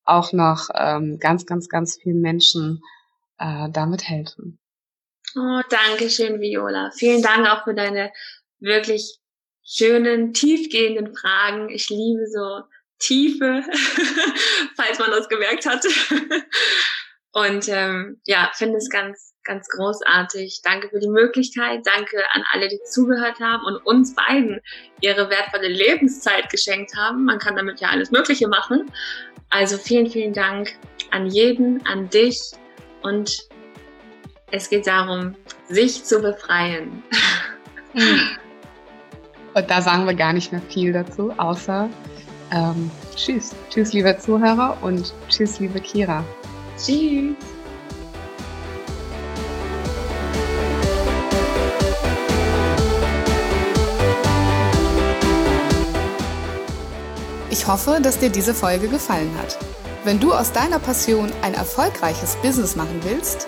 auch 0.04 0.34
noch 0.34 0.70
ähm, 0.76 1.18
ganz, 1.20 1.46
ganz, 1.46 1.70
ganz 1.70 1.98
vielen 2.02 2.22
Menschen 2.22 2.82
äh, 3.38 3.70
damit 3.72 4.08
helfen. 4.08 4.60
Oh, 5.36 5.62
danke 5.70 6.10
schön, 6.10 6.42
Viola. 6.42 6.90
Vielen 6.96 7.22
Dank 7.22 7.48
auch 7.48 7.64
für 7.64 7.76
deine 7.76 8.12
wirklich 8.60 9.20
schönen, 9.70 10.34
tiefgehenden 10.34 11.16
Fragen. 11.16 11.70
Ich 11.70 11.90
liebe 11.90 12.26
so 12.28 12.64
Tiefe, 12.98 13.64
falls 14.76 15.00
man 15.00 15.12
das 15.12 15.30
gemerkt 15.30 15.66
hat. 15.66 15.86
Und 17.32 17.70
ähm, 17.70 18.20
ja, 18.26 18.50
finde 18.56 18.78
es 18.78 18.90
ganz, 18.90 19.36
ganz 19.44 19.68
großartig. 19.70 20.62
Danke 20.64 20.90
für 20.90 21.00
die 21.00 21.08
Möglichkeit. 21.08 21.82
Danke 21.86 22.18
an 22.34 22.44
alle, 22.52 22.68
die 22.68 22.80
zugehört 22.90 23.40
haben 23.40 23.64
und 23.66 23.86
uns 23.86 24.16
beiden 24.16 24.60
ihre 25.02 25.30
wertvolle 25.30 25.68
Lebenszeit 25.68 26.50
geschenkt 26.50 26.96
haben. 26.96 27.26
Man 27.26 27.38
kann 27.38 27.56
damit 27.56 27.80
ja 27.80 27.90
alles 27.90 28.10
Mögliche 28.10 28.48
machen. 28.48 28.92
Also 29.52 29.78
vielen, 29.78 30.10
vielen 30.10 30.34
Dank 30.34 30.74
an 31.12 31.28
jeden, 31.28 31.86
an 31.86 32.10
dich 32.10 32.40
und 33.02 33.48
es 34.52 34.70
geht 34.70 34.88
darum, 34.88 35.36
sich 35.68 36.04
zu 36.04 36.22
befreien. 36.22 37.04
Und 39.54 39.70
da 39.70 39.82
sagen 39.82 40.06
wir 40.06 40.14
gar 40.14 40.34
nicht 40.34 40.52
mehr 40.52 40.62
viel 40.70 40.94
dazu, 40.94 41.34
außer 41.38 41.90
ähm, 42.52 42.92
Tschüss. 43.16 43.56
Tschüss, 43.70 43.94
liebe 43.94 44.18
Zuhörer 44.18 44.78
und 44.82 45.14
Tschüss, 45.28 45.60
liebe 45.60 45.80
Kira. 45.80 46.24
Tschüss. 46.78 47.36
Ich 57.52 57.68
hoffe, 57.68 58.00
dass 58.02 58.18
dir 58.20 58.30
diese 58.30 58.54
Folge 58.54 58.88
gefallen 58.88 59.32
hat. 59.38 59.58
Wenn 60.06 60.20
du 60.20 60.34
aus 60.34 60.52
deiner 60.52 60.80
Passion 60.80 61.32
ein 61.42 61.54
erfolgreiches 61.54 62.36
Business 62.38 62.76
machen 62.76 63.00
willst, 63.04 63.48